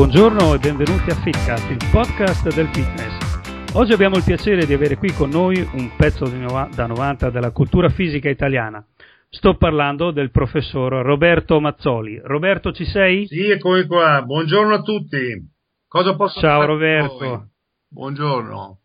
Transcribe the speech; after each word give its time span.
Buongiorno 0.00 0.54
e 0.54 0.58
benvenuti 0.58 1.10
a 1.10 1.14
Fitcast, 1.14 1.70
il 1.70 1.88
podcast 1.92 2.54
del 2.54 2.68
fitness. 2.68 3.74
Oggi 3.74 3.92
abbiamo 3.92 4.16
il 4.16 4.24
piacere 4.24 4.64
di 4.64 4.72
avere 4.72 4.96
qui 4.96 5.12
con 5.12 5.28
noi 5.28 5.60
un 5.74 5.90
pezzo 5.94 6.24
da 6.24 6.86
90 6.86 7.28
della 7.28 7.50
cultura 7.50 7.90
fisica 7.90 8.30
italiana. 8.30 8.82
Sto 9.28 9.58
parlando 9.58 10.10
del 10.10 10.30
professor 10.30 11.04
Roberto 11.04 11.60
Mazzoli. 11.60 12.18
Roberto, 12.24 12.72
ci 12.72 12.86
sei? 12.86 13.26
Sì, 13.26 13.50
eccomi 13.50 13.84
qua. 13.84 14.22
Buongiorno 14.22 14.76
a 14.76 14.80
tutti. 14.80 15.18
Cosa 15.86 16.16
posso 16.16 16.40
Ciao 16.40 16.64
Roberto. 16.64 17.48
Buongiorno. 17.88 18.78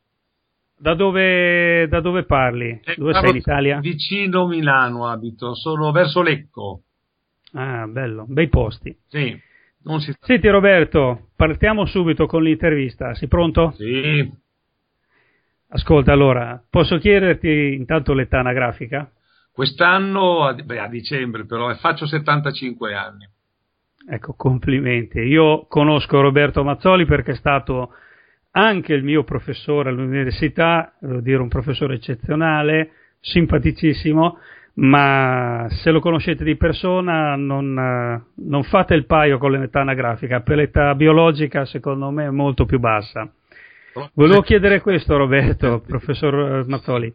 Da 0.77 0.95
dove, 0.95 1.87
da 1.87 2.01
dove 2.01 2.25
parli? 2.25 2.81
Eh, 2.83 2.95
dove 2.97 3.13
sei 3.13 3.29
in 3.29 3.35
Italia? 3.37 3.79
Vicino 3.79 4.47
Milano 4.47 5.07
abito, 5.07 5.55
sono 5.55 5.93
verso 5.93 6.21
Lecco. 6.21 6.81
Ah, 7.53 7.87
bello, 7.87 8.25
bei 8.27 8.49
posti. 8.49 8.93
Sì. 9.07 9.53
Non 9.85 9.99
si... 9.99 10.13
Senti 10.19 10.47
Roberto, 10.47 11.29
partiamo 11.35 11.85
subito 11.85 12.25
con 12.25 12.43
l'intervista. 12.43 13.13
Sei 13.13 13.27
pronto? 13.27 13.73
Sì. 13.77 14.31
Ascolta, 15.69 16.11
allora, 16.11 16.61
posso 16.69 16.97
chiederti 16.97 17.73
intanto 17.73 18.13
l'età 18.13 18.39
anagrafica? 18.39 19.09
Quest'anno, 19.51 20.55
beh, 20.63 20.79
a 20.79 20.87
dicembre 20.87 21.45
però, 21.45 21.73
faccio 21.75 22.05
75 22.07 22.93
anni. 22.93 23.29
Ecco, 24.07 24.33
complimenti. 24.33 25.19
Io 25.19 25.65
conosco 25.67 26.19
Roberto 26.19 26.63
Mazzoli 26.63 27.05
perché 27.05 27.31
è 27.31 27.35
stato 27.35 27.93
anche 28.51 28.93
il 28.93 29.03
mio 29.03 29.23
professore 29.23 29.89
all'università, 29.89 30.93
devo 30.99 31.21
dire 31.21 31.41
un 31.41 31.47
professore 31.47 31.95
eccezionale, 31.95 32.91
simpaticissimo, 33.19 34.37
ma 34.75 35.67
se 35.69 35.91
lo 35.91 35.99
conoscete 35.99 36.43
di 36.43 36.57
persona 36.57 37.35
non, 37.35 37.77
eh, 37.77 38.41
non 38.47 38.63
fate 38.63 38.93
il 38.93 39.05
paio 39.05 39.37
con 39.37 39.51
l'età 39.51 39.81
anagrafica, 39.81 40.41
per 40.41 40.57
l'età 40.57 40.95
biologica 40.95 41.65
secondo 41.65 42.09
me 42.09 42.25
è 42.25 42.29
molto 42.29 42.65
più 42.65 42.79
bassa. 42.79 43.31
Volevo 44.13 44.41
chiedere 44.41 44.81
questo 44.81 45.15
Roberto, 45.15 45.81
professor 45.87 46.59
eh, 46.59 46.63
Mazzoli, 46.67 47.13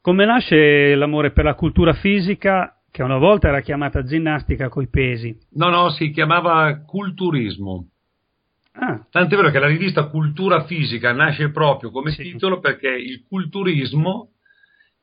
come 0.00 0.24
nasce 0.24 0.94
l'amore 0.94 1.30
per 1.32 1.44
la 1.44 1.54
cultura 1.54 1.92
fisica 1.92 2.76
che 2.90 3.02
una 3.02 3.18
volta 3.18 3.48
era 3.48 3.60
chiamata 3.60 4.02
ginnastica 4.02 4.68
coi 4.68 4.86
pesi? 4.86 5.34
No, 5.54 5.70
no, 5.70 5.90
si 5.90 6.10
chiamava 6.10 6.82
culturismo. 6.86 7.86
Ah. 8.72 9.04
Tant'è 9.10 9.36
vero 9.36 9.50
che 9.50 9.58
la 9.58 9.66
rivista 9.66 10.06
Cultura 10.06 10.64
Fisica 10.64 11.12
nasce 11.12 11.50
proprio 11.50 11.90
come 11.90 12.10
sì. 12.10 12.22
titolo 12.22 12.58
perché 12.58 12.88
il 12.88 13.22
culturismo 13.26 14.30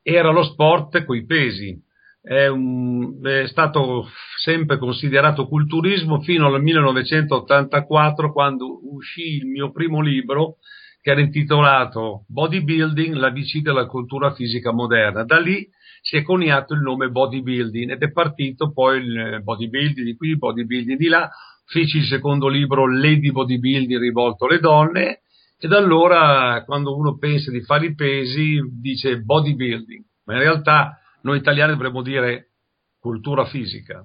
era 0.02 0.30
lo 0.30 0.42
sport 0.42 1.04
coi 1.04 1.24
pesi. 1.24 1.78
È, 2.22 2.46
un, 2.46 3.18
è, 3.24 3.46
stato 3.46 4.06
sempre 4.42 4.76
considerato 4.76 5.48
culturismo 5.48 6.20
fino 6.20 6.46
al 6.46 6.62
1984 6.62 8.32
quando 8.32 8.78
uscì 8.92 9.36
il 9.36 9.46
mio 9.46 9.72
primo 9.72 10.02
libro 10.02 10.56
che 11.00 11.12
era 11.12 11.20
intitolato 11.20 12.26
Bodybuilding, 12.28 13.14
la 13.14 13.30
visita 13.30 13.70
alla 13.70 13.86
cultura 13.86 14.34
fisica 14.34 14.70
moderna. 14.70 15.24
Da 15.24 15.38
lì 15.38 15.66
si 16.02 16.16
è 16.16 16.22
coniato 16.22 16.74
il 16.74 16.80
nome 16.80 17.08
bodybuilding 17.08 17.90
ed 17.90 18.02
è 18.02 18.12
partito 18.12 18.70
poi 18.70 18.98
il 18.98 19.40
bodybuilding 19.42 20.04
di 20.04 20.16
qui, 20.16 20.36
bodybuilding 20.36 20.98
di 20.98 21.08
là. 21.08 21.30
Feci 21.64 21.98
il 21.98 22.04
secondo 22.04 22.48
libro 22.48 22.86
Lady 22.86 23.30
Bodybuilding 23.30 23.98
rivolto 23.98 24.46
alle 24.46 24.58
donne 24.58 25.20
e 25.62 25.68
da 25.68 25.76
allora 25.76 26.62
quando 26.64 26.96
uno 26.96 27.18
pensa 27.18 27.50
di 27.50 27.60
fare 27.60 27.86
i 27.86 27.94
pesi 27.94 28.58
dice 28.80 29.20
bodybuilding, 29.20 30.04
ma 30.24 30.32
in 30.32 30.38
realtà 30.38 30.98
noi 31.22 31.36
italiani 31.36 31.72
dovremmo 31.72 32.00
dire 32.00 32.52
cultura 32.98 33.44
fisica. 33.44 34.02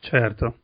Certo, 0.00 0.56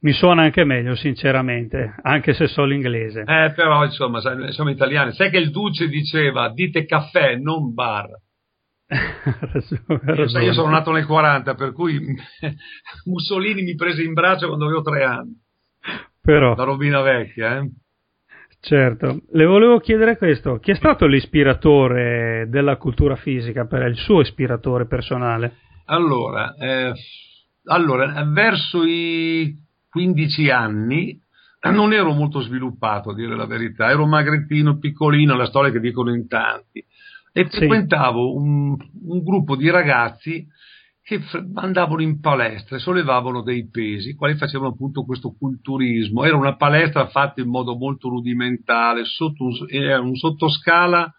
mi 0.00 0.12
suona 0.12 0.42
anche 0.42 0.64
meglio 0.64 0.94
sinceramente, 0.94 1.94
anche 2.02 2.34
se 2.34 2.46
so 2.46 2.64
l'inglese. 2.64 3.20
Eh, 3.20 3.52
però 3.54 3.84
insomma, 3.84 4.20
siamo 4.50 4.68
italiani. 4.68 5.12
Sai 5.12 5.30
che 5.30 5.38
il 5.38 5.50
Duce 5.50 5.88
diceva 5.88 6.50
dite 6.50 6.84
caffè, 6.84 7.36
non 7.36 7.72
bar. 7.72 8.10
ragione, 10.04 10.44
io 10.44 10.52
sono 10.52 10.68
nato 10.68 10.92
nel 10.92 11.06
40, 11.06 11.54
per 11.54 11.72
cui 11.72 11.98
Mussolini 13.06 13.62
mi 13.62 13.74
prese 13.76 14.02
in 14.02 14.12
braccio 14.12 14.48
quando 14.48 14.66
avevo 14.66 14.82
tre 14.82 15.04
anni. 15.04 15.40
Però. 16.20 16.54
La 16.54 16.64
robina 16.64 17.00
vecchia, 17.00 17.60
eh? 17.60 17.70
Certo, 18.64 19.20
le 19.32 19.44
volevo 19.44 19.78
chiedere 19.78 20.16
questo, 20.16 20.56
chi 20.56 20.70
è 20.70 20.74
stato 20.74 21.04
l'ispiratore 21.04 22.46
della 22.48 22.78
cultura 22.78 23.14
fisica, 23.14 23.66
per 23.66 23.82
il 23.82 23.96
suo 23.96 24.22
ispiratore 24.22 24.86
personale? 24.86 25.56
Allora, 25.84 26.54
eh, 26.54 26.94
allora, 27.66 28.24
verso 28.24 28.82
i 28.82 29.54
15 29.90 30.48
anni 30.48 31.20
non 31.72 31.92
ero 31.92 32.12
molto 32.12 32.40
sviluppato, 32.40 33.10
a 33.10 33.14
dire 33.14 33.36
la 33.36 33.44
verità, 33.44 33.90
ero 33.90 34.06
magrettino, 34.06 34.78
piccolino, 34.78 35.36
la 35.36 35.44
storia 35.44 35.70
che 35.70 35.80
dicono 35.80 36.14
in 36.14 36.26
tanti, 36.26 36.82
e 37.34 37.46
sì. 37.50 37.56
frequentavo 37.58 38.34
un, 38.34 38.74
un 39.08 39.22
gruppo 39.22 39.56
di 39.56 39.68
ragazzi 39.68 40.46
che 41.04 41.20
andavano 41.56 42.00
in 42.00 42.18
palestra 42.18 42.76
e 42.76 42.80
sollevavano 42.80 43.42
dei 43.42 43.68
pesi, 43.68 44.14
quali 44.14 44.36
facevano 44.36 44.70
appunto 44.70 45.04
questo 45.04 45.34
culturismo. 45.38 46.24
Era 46.24 46.36
una 46.36 46.56
palestra 46.56 47.08
fatta 47.08 47.42
in 47.42 47.48
modo 47.48 47.76
molto 47.76 48.08
rudimentale, 48.08 49.04
sotto 49.04 49.44
un, 49.44 49.52
era 49.68 50.00
un 50.00 50.16
sottoscala 50.16 51.12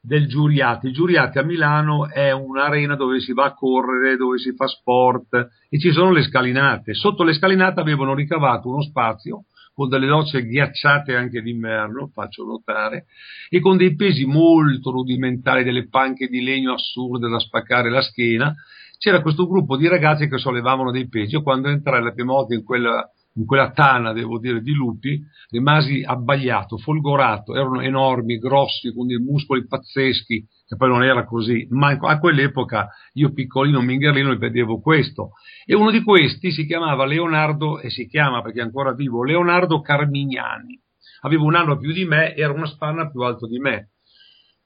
del 0.00 0.28
Giuriati. 0.28 0.86
Il 0.86 0.92
Giuriati 0.92 1.38
a 1.38 1.42
Milano 1.42 2.08
è 2.08 2.30
un'arena 2.30 2.94
dove 2.94 3.18
si 3.18 3.32
va 3.32 3.46
a 3.46 3.54
correre, 3.54 4.16
dove 4.16 4.38
si 4.38 4.54
fa 4.54 4.68
sport 4.68 5.34
e 5.68 5.78
ci 5.80 5.90
sono 5.90 6.12
le 6.12 6.22
scalinate. 6.22 6.94
Sotto 6.94 7.24
le 7.24 7.32
scalinate 7.32 7.80
avevano 7.80 8.14
ricavato 8.14 8.68
uno 8.68 8.82
spazio 8.82 9.46
con 9.74 9.88
delle 9.88 10.06
rocce 10.06 10.46
ghiacciate 10.46 11.16
anche 11.16 11.40
d'inverno, 11.40 12.10
faccio 12.12 12.44
notare, 12.44 13.06
e 13.48 13.58
con 13.58 13.76
dei 13.76 13.96
pesi 13.96 14.24
molto 14.24 14.90
rudimentali, 14.90 15.64
delle 15.64 15.88
panche 15.88 16.28
di 16.28 16.42
legno 16.42 16.74
assurde 16.74 17.28
da 17.28 17.38
spaccare 17.38 17.90
la 17.90 18.02
schiena, 18.02 18.54
c'era 19.02 19.20
questo 19.20 19.48
gruppo 19.48 19.76
di 19.76 19.88
ragazzi 19.88 20.28
che 20.28 20.38
sollevavano 20.38 20.92
dei 20.92 21.08
pesi. 21.08 21.34
Io 21.34 21.42
quando 21.42 21.68
entrai 21.68 22.00
la 22.00 22.12
prima 22.12 22.34
volta 22.34 22.54
in 22.54 22.62
quella, 22.62 23.04
in 23.34 23.44
quella 23.44 23.72
tana, 23.72 24.12
devo 24.12 24.38
dire, 24.38 24.60
di 24.60 24.72
lupi, 24.72 25.20
rimasi 25.50 26.04
abbagliato, 26.06 26.76
folgorato, 26.76 27.56
erano 27.56 27.80
enormi, 27.80 28.38
grossi, 28.38 28.94
con 28.94 29.08
dei 29.08 29.18
muscoli 29.18 29.66
pazzeschi, 29.66 30.46
che 30.68 30.76
poi 30.76 30.88
non 30.88 31.02
era 31.02 31.24
così, 31.24 31.66
ma 31.70 31.98
a 32.00 32.18
quell'epoca 32.20 32.90
io 33.14 33.32
piccolino 33.32 33.80
mingherlino 33.80 34.36
vedevo 34.36 34.80
questo. 34.80 35.30
E 35.66 35.74
uno 35.74 35.90
di 35.90 36.00
questi 36.04 36.52
si 36.52 36.64
chiamava 36.64 37.04
Leonardo, 37.04 37.80
e 37.80 37.90
si 37.90 38.06
chiama 38.06 38.40
perché 38.40 38.60
è 38.60 38.62
ancora 38.62 38.94
vivo, 38.94 39.24
Leonardo 39.24 39.80
Carmignani. 39.80 40.80
Aveva 41.22 41.42
un 41.42 41.56
anno 41.56 41.76
più 41.76 41.92
di 41.92 42.04
me, 42.04 42.36
era 42.36 42.52
una 42.52 42.66
spanna 42.66 43.10
più 43.10 43.22
alto 43.22 43.48
di 43.48 43.58
me 43.58 43.91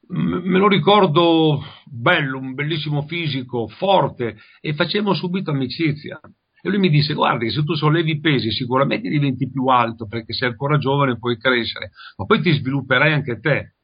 me 0.09 0.59
lo 0.59 0.69
ricordo 0.69 1.63
bello, 1.85 2.39
un 2.39 2.55
bellissimo 2.55 3.03
fisico, 3.03 3.67
forte 3.69 4.37
e 4.61 4.75
facemmo 4.75 5.15
subito 5.15 5.51
amicizia. 5.51 6.21
E 6.63 6.69
lui 6.69 6.79
mi 6.79 6.91
disse, 6.91 7.15
guardi, 7.15 7.51
se 7.51 7.63
tu 7.63 7.75
sollevi 7.75 8.13
i 8.13 8.21
pesi 8.21 8.51
sicuramente 8.51 9.09
diventi 9.09 9.49
più 9.51 9.67
alto 9.67 10.07
perché 10.07 10.33
sei 10.33 10.49
ancora 10.49 10.79
giovane 10.79 11.19
puoi 11.19 11.39
crescere, 11.39 11.91
ma 12.17 12.25
poi 12.25 12.41
ti 12.41 12.53
svilupperai 12.53 13.13
anche 13.13 13.39
te. 13.41 13.75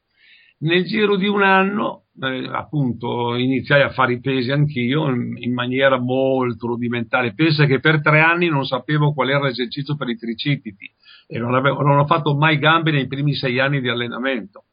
Nel 0.59 0.85
giro 0.85 1.17
di 1.17 1.27
un 1.27 1.43
anno, 1.43 2.05
eh, 2.21 2.49
appunto, 2.51 3.35
iniziai 3.35 3.81
a 3.81 3.89
fare 3.89 4.13
i 4.13 4.19
pesi 4.19 4.51
anch'io 4.51 5.09
in, 5.09 5.35
in 5.37 5.53
maniera 5.53 5.97
molto 5.97 6.67
rudimentale. 6.67 7.33
Pensa 7.33 7.65
che 7.65 7.79
per 7.79 8.01
tre 8.01 8.21
anni 8.21 8.47
non 8.47 8.65
sapevo 8.65 9.13
qual 9.13 9.29
era 9.29 9.43
l'esercizio 9.43 9.95
per 9.95 10.09
i 10.09 10.17
tricipiti 10.17 10.89
e 11.27 11.37
non, 11.37 11.53
avevo, 11.53 11.81
non 11.81 11.99
ho 11.99 12.05
fatto 12.05 12.35
mai 12.35 12.59
gambe 12.59 12.91
nei 12.91 13.07
primi 13.07 13.33
sei 13.33 13.59
anni 13.59 13.81
di 13.81 13.89
allenamento 13.89 14.65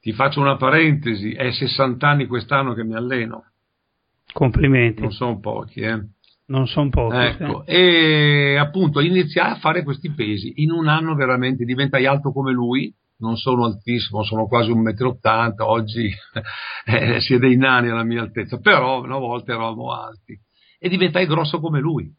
ti 0.00 0.12
faccio 0.12 0.40
una 0.40 0.56
parentesi, 0.56 1.32
è 1.32 1.50
60 1.50 2.08
anni 2.08 2.26
quest'anno 2.26 2.72
che 2.72 2.84
mi 2.84 2.94
alleno. 2.94 3.44
Complimenti. 4.32 5.02
Non 5.02 5.12
sono 5.12 5.38
pochi, 5.40 5.80
eh. 5.80 5.98
Non 6.46 6.66
sono 6.66 6.88
pochi. 6.88 7.16
Ecco, 7.16 7.64
eh. 7.66 8.52
e 8.52 8.56
appunto 8.56 9.00
iniziai 9.00 9.50
a 9.50 9.56
fare 9.56 9.82
questi 9.82 10.12
pesi. 10.12 10.54
In 10.56 10.72
un 10.72 10.88
anno 10.88 11.14
veramente 11.14 11.64
diventai 11.64 12.06
alto 12.06 12.32
come 12.32 12.52
lui, 12.52 12.92
non 13.18 13.36
sono 13.36 13.66
altissimo, 13.66 14.24
sono 14.24 14.46
quasi 14.46 14.70
un 14.70 14.80
metro 14.80 15.10
ottanta, 15.10 15.68
oggi 15.68 16.10
eh, 16.86 17.20
si 17.20 17.34
è 17.34 17.38
dei 17.38 17.56
nani 17.56 17.90
alla 17.90 18.02
mia 18.02 18.22
altezza, 18.22 18.58
però 18.58 19.02
una 19.02 19.18
volta 19.18 19.52
eravamo 19.52 19.92
alti. 19.92 20.38
E 20.78 20.88
diventai 20.88 21.26
grosso 21.26 21.60
come 21.60 21.78
lui. 21.78 22.10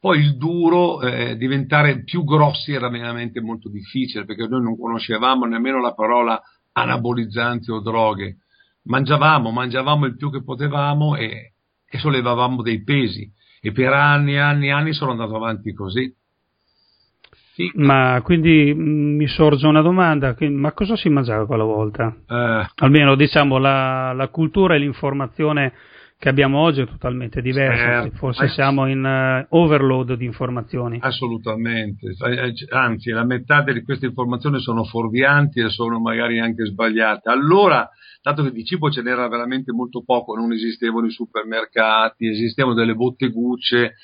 Poi 0.00 0.18
il 0.18 0.36
duro, 0.36 1.00
eh, 1.02 1.36
diventare 1.36 2.02
più 2.02 2.24
grossi 2.24 2.72
era 2.72 2.88
veramente 2.88 3.40
molto 3.40 3.70
difficile 3.70 4.24
perché 4.24 4.46
noi 4.46 4.62
non 4.62 4.78
conoscevamo 4.78 5.46
nemmeno 5.46 5.80
la 5.80 5.94
parola 5.94 6.40
anabolizzanti 6.74 7.70
o 7.70 7.80
droghe. 7.80 8.36
Mangiavamo, 8.84 9.50
mangiavamo 9.50 10.04
il 10.06 10.16
più 10.16 10.30
che 10.30 10.42
potevamo 10.42 11.16
e, 11.16 11.54
e 11.88 11.98
sollevavamo 11.98 12.62
dei 12.62 12.82
pesi. 12.82 13.30
E 13.60 13.72
per 13.72 13.92
anni 13.92 14.34
e 14.34 14.38
anni 14.38 14.66
e 14.66 14.72
anni 14.72 14.92
sono 14.92 15.12
andato 15.12 15.34
avanti 15.34 15.72
così. 15.72 16.14
Sì. 17.54 17.70
Ma 17.76 18.20
quindi 18.22 18.74
mm, 18.74 19.16
mi 19.16 19.28
sorge 19.28 19.66
una 19.66 19.80
domanda, 19.80 20.34
ma 20.50 20.72
cosa 20.72 20.96
si 20.96 21.08
mangiava 21.08 21.46
quella 21.46 21.64
volta? 21.64 22.14
Eh. 22.28 22.66
Almeno 22.74 23.14
diciamo 23.14 23.58
la, 23.58 24.12
la 24.12 24.28
cultura 24.28 24.74
e 24.74 24.78
l'informazione 24.78 25.72
che 26.24 26.30
abbiamo 26.30 26.60
oggi 26.60 26.80
è 26.80 26.86
totalmente 26.86 27.42
diversa, 27.42 27.84
certo, 27.84 28.16
forse 28.16 28.48
siamo 28.48 28.86
in 28.86 29.04
uh, 29.04 29.44
overload 29.58 30.14
di 30.14 30.24
informazioni. 30.24 30.96
Assolutamente, 31.02 32.16
eh, 32.18 32.54
anzi 32.70 33.10
la 33.10 33.26
metà 33.26 33.60
di 33.60 33.82
queste 33.82 34.06
informazioni 34.06 34.58
sono 34.58 34.84
fuorvianti 34.84 35.60
e 35.60 35.68
sono 35.68 36.00
magari 36.00 36.40
anche 36.40 36.64
sbagliate. 36.64 37.28
Allora, 37.28 37.86
dato 38.22 38.42
che 38.42 38.52
di 38.52 38.64
cibo 38.64 38.90
ce 38.90 39.02
n'era 39.02 39.28
veramente 39.28 39.70
molto 39.70 40.02
poco, 40.02 40.34
non 40.34 40.50
esistevano 40.50 41.04
i 41.04 41.10
supermercati, 41.10 42.26
esistevano 42.26 42.74
delle 42.74 42.94
bottegucce 42.94 43.96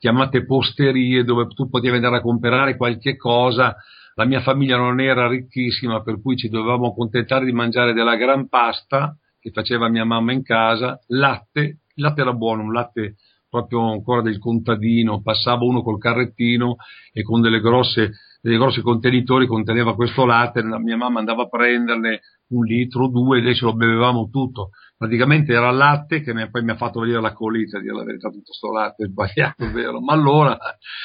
chiamate 0.00 0.44
posterie 0.44 1.22
dove 1.22 1.46
tu 1.46 1.68
potevi 1.68 1.94
andare 1.94 2.16
a 2.16 2.20
comprare 2.20 2.76
qualche 2.76 3.16
cosa, 3.16 3.76
la 4.16 4.24
mia 4.24 4.40
famiglia 4.40 4.76
non 4.76 5.00
era 5.00 5.28
ricchissima 5.28 6.02
per 6.02 6.20
cui 6.20 6.36
ci 6.36 6.48
dovevamo 6.48 6.88
accontentare 6.88 7.44
di 7.44 7.52
mangiare 7.52 7.92
della 7.92 8.16
gran 8.16 8.48
pasta 8.48 9.16
che 9.40 9.50
faceva 9.50 9.88
mia 9.88 10.04
mamma 10.04 10.32
in 10.32 10.42
casa, 10.42 10.98
latte, 11.08 11.60
il 11.60 12.02
latte 12.02 12.20
era 12.20 12.32
buono, 12.32 12.62
un 12.62 12.72
latte 12.72 13.16
proprio 13.48 13.90
ancora 13.90 14.20
del 14.20 14.38
contadino, 14.38 15.22
passava 15.22 15.64
uno 15.64 15.82
col 15.82 15.98
carrettino 15.98 16.76
e 17.12 17.22
con 17.22 17.40
delle 17.40 17.60
grosse, 17.60 18.12
dei 18.40 18.56
grossi 18.56 18.82
contenitori 18.82 19.46
conteneva 19.46 19.94
questo 19.94 20.24
latte, 20.24 20.62
mia 20.62 20.96
mamma 20.96 21.18
andava 21.18 21.44
a 21.44 21.48
prenderne 21.48 22.20
un 22.48 22.64
litro, 22.64 23.08
due, 23.08 23.42
e 23.42 23.54
ce 23.54 23.64
lo 23.64 23.74
bevevamo 23.74 24.28
tutto. 24.30 24.70
Praticamente 24.96 25.52
era 25.52 25.70
latte 25.70 26.20
che 26.22 26.32
poi 26.50 26.62
mi 26.62 26.70
ha 26.70 26.76
fatto 26.76 27.00
venire 27.00 27.20
la 27.20 27.32
colite, 27.32 27.78
a 27.78 27.80
dire 27.80 27.94
la 27.94 28.04
verità, 28.04 28.28
tutto 28.28 28.44
questo 28.46 28.72
latte 28.72 29.06
sbagliato, 29.06 29.70
vero? 29.72 30.00
Ma 30.00 30.12
allora 30.12 30.58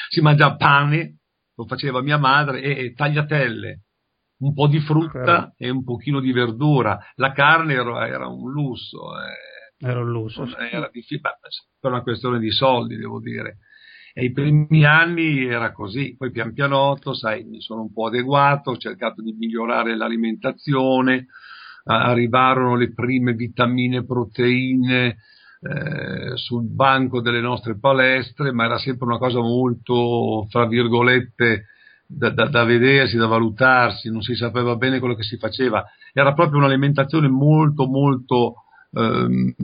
si 0.08 0.20
mangiava 0.20 0.56
pane, 0.56 1.18
lo 1.54 1.64
faceva 1.64 2.02
mia 2.02 2.18
madre, 2.18 2.60
e, 2.60 2.84
e 2.84 2.92
tagliatelle, 2.92 3.82
un 4.44 4.52
po' 4.52 4.66
di 4.66 4.78
frutta 4.80 5.54
e 5.56 5.70
un 5.70 5.82
pochino 5.84 6.20
di 6.20 6.32
verdura. 6.32 6.98
La 7.16 7.32
carne 7.32 7.72
era, 7.72 8.06
era 8.06 8.28
un 8.28 8.50
lusso. 8.50 9.14
Eh. 9.18 9.86
Era 9.86 10.00
un 10.00 10.10
lusso. 10.10 10.46
Era 10.56 10.90
difficile, 10.92 11.20
per 11.80 11.90
una 11.90 12.02
questione 12.02 12.38
di 12.38 12.50
soldi, 12.50 12.96
devo 12.96 13.20
dire. 13.20 13.58
E 14.12 14.26
i 14.26 14.32
primi 14.32 14.84
anni 14.84 15.44
era 15.44 15.72
così, 15.72 16.14
poi 16.16 16.30
pian 16.30 16.52
pianotto, 16.52 17.14
sai, 17.14 17.44
mi 17.44 17.60
sono 17.60 17.80
un 17.82 17.92
po' 17.92 18.06
adeguato, 18.06 18.70
ho 18.70 18.76
cercato 18.76 19.22
di 19.22 19.32
migliorare 19.32 19.96
l'alimentazione, 19.96 21.26
arrivarono 21.84 22.76
le 22.76 22.92
prime 22.92 23.32
vitamine, 23.32 24.04
proteine 24.04 25.16
eh, 25.60 26.36
sul 26.36 26.72
banco 26.72 27.20
delle 27.20 27.40
nostre 27.40 27.78
palestre, 27.78 28.52
ma 28.52 28.66
era 28.66 28.78
sempre 28.78 29.06
una 29.06 29.18
cosa 29.18 29.40
molto, 29.40 30.46
fra 30.48 30.66
virgolette, 30.66 31.64
da, 32.06 32.30
da, 32.30 32.48
da, 32.48 32.64
vedersi, 32.64 33.16
da 33.16 33.26
valutarsi, 33.26 34.10
non 34.10 34.22
si 34.22 34.34
sapeva 34.34 34.76
bene 34.76 34.98
quello 34.98 35.14
che 35.14 35.22
si 35.22 35.36
faceva. 35.36 35.84
Era 36.12 36.32
proprio 36.34 36.58
un'alimentazione 36.58 37.28
molto, 37.28 37.86
molto 37.86 38.54
eh, 38.92 39.54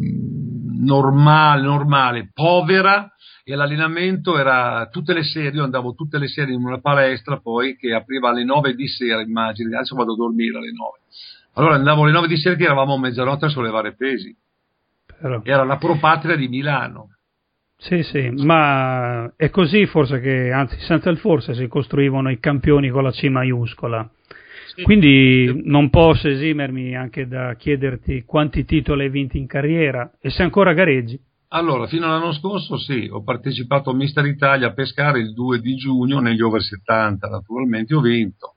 normale, 0.80 1.62
normale, 1.62 2.30
povera 2.32 3.12
e 3.44 3.54
l'allenamento 3.54 4.38
era 4.38 4.88
tutte 4.90 5.12
le 5.12 5.24
sere, 5.24 5.56
io 5.56 5.64
andavo 5.64 5.94
tutte 5.94 6.18
le 6.18 6.28
sere 6.28 6.52
in 6.52 6.64
una 6.64 6.80
palestra 6.80 7.38
poi 7.38 7.76
che 7.76 7.94
apriva 7.94 8.30
alle 8.30 8.44
9 8.44 8.74
di 8.74 8.86
sera, 8.86 9.20
immagini, 9.20 9.74
adesso 9.74 9.96
vado 9.96 10.12
a 10.12 10.16
dormire 10.16 10.58
alle 10.58 10.72
9. 10.72 10.98
Allora 11.54 11.74
andavo 11.74 12.02
alle 12.02 12.12
9 12.12 12.28
di 12.28 12.36
sera 12.36 12.54
che 12.54 12.64
eravamo 12.64 12.94
a 12.94 12.98
mezzanotte 12.98 13.46
a 13.46 13.48
sollevare 13.48 13.94
pesi. 13.94 14.34
Era 15.42 15.64
la 15.64 15.76
propatria 15.76 16.36
di 16.36 16.48
Milano. 16.48 17.16
Sì, 17.80 18.02
sì, 18.02 18.28
ma 18.28 19.32
è 19.36 19.48
così 19.48 19.86
forse 19.86 20.20
che, 20.20 20.52
anzi 20.52 20.78
senza 20.80 21.08
il 21.08 21.16
forse, 21.16 21.54
si 21.54 21.66
costruivano 21.66 22.30
i 22.30 22.38
campioni 22.38 22.90
con 22.90 23.02
la 23.02 23.10
C 23.10 23.24
maiuscola. 23.24 24.08
Sì. 24.74 24.82
Quindi 24.82 25.62
non 25.64 25.88
posso 25.88 26.28
esimermi 26.28 26.94
anche 26.94 27.26
da 27.26 27.54
chiederti 27.54 28.24
quanti 28.24 28.64
titoli 28.66 29.04
hai 29.04 29.10
vinti 29.10 29.38
in 29.38 29.46
carriera 29.46 30.12
e 30.20 30.28
se 30.28 30.42
ancora 30.42 30.74
gareggi. 30.74 31.18
Allora, 31.48 31.86
fino 31.86 32.04
all'anno 32.06 32.32
scorso 32.32 32.76
sì, 32.76 33.08
ho 33.10 33.24
partecipato 33.24 33.90
a 33.90 33.94
Mister 33.94 34.26
Italia 34.26 34.68
a 34.68 34.72
pescare 34.72 35.18
il 35.18 35.32
2 35.32 35.58
di 35.60 35.74
giugno 35.74 36.20
negli 36.20 36.42
over 36.42 36.60
70, 36.60 37.26
naturalmente 37.28 37.94
ho 37.94 38.00
vinto. 38.00 38.56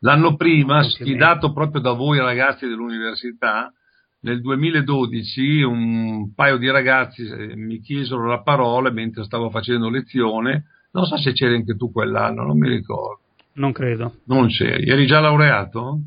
L'anno 0.00 0.36
prima, 0.36 0.82
sfidato 0.82 1.52
proprio 1.52 1.80
da 1.80 1.92
voi 1.92 2.18
ragazzi 2.18 2.66
dell'università, 2.66 3.72
nel 4.20 4.40
2012 4.40 5.62
un 5.62 6.32
paio 6.34 6.56
di 6.56 6.70
ragazzi 6.70 7.22
eh, 7.26 7.56
mi 7.56 7.80
chiesero 7.80 8.26
la 8.26 8.42
parola 8.42 8.90
mentre 8.90 9.24
stavo 9.24 9.50
facendo 9.50 9.88
lezione, 9.88 10.64
non 10.92 11.04
so 11.04 11.16
se 11.16 11.32
c'eri 11.32 11.56
anche 11.56 11.76
tu 11.76 11.92
quell'anno, 11.92 12.44
non 12.44 12.58
mi 12.58 12.68
ricordo. 12.68 13.20
Non 13.54 13.72
credo. 13.72 14.20
Non 14.24 14.48
c'eri, 14.48 14.88
eri 14.88 15.06
già 15.06 15.20
laureato? 15.20 16.00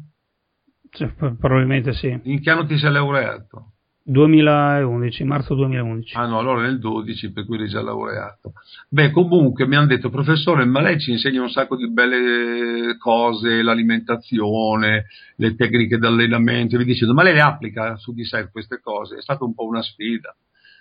Cioè, 0.92 1.14
probabilmente 1.14 1.94
sì. 1.94 2.20
In 2.24 2.42
che 2.42 2.50
anno 2.50 2.66
ti 2.66 2.78
sei 2.78 2.92
laureato? 2.92 3.74
2011, 4.10 5.24
marzo 5.24 5.54
2011. 5.54 6.18
Ah 6.18 6.26
no, 6.26 6.40
allora 6.40 6.62
nel 6.62 6.80
12, 6.80 7.32
per 7.32 7.46
cui 7.46 7.58
eri 7.58 7.68
già 7.68 7.82
laureato. 7.82 8.54
Beh, 8.90 9.12
comunque 9.12 9.68
mi 9.68 9.76
hanno 9.76 9.86
detto, 9.86 10.10
professore, 10.10 10.66
ma 10.66 10.82
lei 10.82 11.00
ci 11.00 11.12
insegna 11.12 11.44
un 11.44 11.50
sacco 11.50 11.76
di 11.76 11.92
belle 11.92 12.98
cose, 12.98 13.62
l'alimentazione, 13.62 15.06
le 15.36 15.56
tecniche 15.56 16.00
d'allenamento, 16.00 16.76
e 16.76 16.80
vi 16.80 16.86
dicendo, 16.86 17.14
ma 17.14 17.22
lei 17.22 17.36
le 17.36 17.42
applica 17.42 17.98
su 17.98 18.12
di 18.14 18.26
sé 18.26 18.50
queste 18.52 18.80
cose? 18.82 19.18
È 19.18 19.22
stata 19.22 19.46
un 19.46 19.54
po' 19.54 19.68
una 19.68 19.84
sfida. 19.84 20.36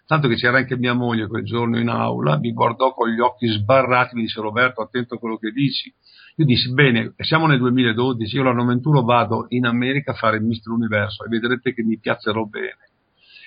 Tanto 0.07 0.27
che 0.27 0.37
c'era 0.37 0.57
anche 0.57 0.79
mia 0.79 0.95
moglie 0.95 1.27
quel 1.27 1.45
giorno 1.45 1.79
in 1.79 1.91
aula, 1.91 2.39
mi 2.39 2.53
guardò 2.53 2.95
con 2.95 3.11
gli 3.11 3.21
occhi 3.21 3.47
sbarrati, 3.47 4.15
mi 4.15 4.23
disse, 4.23 4.41
Roberto, 4.41 4.81
attento 4.81 5.17
a 5.17 5.19
quello 5.19 5.37
che 5.37 5.51
dici. 5.51 5.93
Io 6.37 6.47
dissi, 6.47 6.73
bene, 6.73 7.13
siamo 7.19 7.47
nel 7.47 7.59
2012, 7.59 8.37
io 8.37 8.43
l'anno 8.43 8.65
21 8.65 9.03
vado 9.03 9.45
in 9.49 9.67
America 9.67 10.13
a 10.13 10.15
fare 10.15 10.39
il 10.39 10.45
Mister 10.45 10.73
Universo 10.73 11.25
e 11.25 11.29
vedrete 11.29 11.75
che 11.75 11.83
mi 11.83 11.99
piacerò 11.99 12.45
bene 12.45 12.88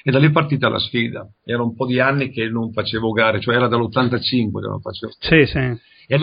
e 0.04 0.12
da 0.12 0.20
lì 0.20 0.28
è 0.28 0.32
partita 0.32 0.70
la 0.70 0.80
sfida. 0.80 1.28
Era 1.44 1.62
un 1.62 1.76
po' 1.76 1.86
di 1.86 2.00
anni 2.00 2.30
che 2.32 2.50
non 2.50 2.72
facevo 2.72 3.12
gare, 3.12 3.40
cioè 3.40 3.56
era 3.56 3.68
dall'85 3.68 4.20
che 4.20 4.68
non 4.68 4.82
facevo. 4.82 5.12
Sì, 5.20 5.46
sì. 5.46 5.78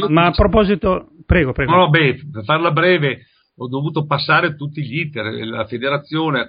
Ma 0.09 0.27
a 0.27 0.33
proposito, 0.33 1.11
prego, 1.25 1.53
prego. 1.53 1.75
No, 1.75 1.89
beh, 1.89 2.27
per 2.31 2.45
farla 2.45 2.73
breve, 2.73 3.27
ho 3.57 3.69
dovuto 3.69 4.05
passare 4.07 4.55
tutti 4.57 4.83
gli 4.83 4.99
iter, 5.01 5.47
la 5.47 5.67
federazione, 5.67 6.49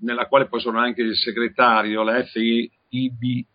nella 0.00 0.26
quale 0.26 0.48
poi 0.48 0.60
sono 0.60 0.78
anche 0.78 1.02
il 1.02 1.14
segretario, 1.14 2.02
la 2.02 2.22
FIBDN, 2.24 3.48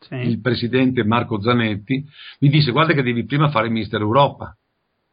sì. 0.00 0.14
il 0.14 0.40
presidente 0.40 1.02
Marco 1.04 1.40
Zanetti, 1.40 2.04
mi 2.40 2.48
disse 2.48 2.70
guarda 2.70 2.92
che 2.92 3.02
devi 3.02 3.24
prima 3.24 3.50
fare 3.50 3.68
Mister 3.68 4.00
Europa. 4.00 4.56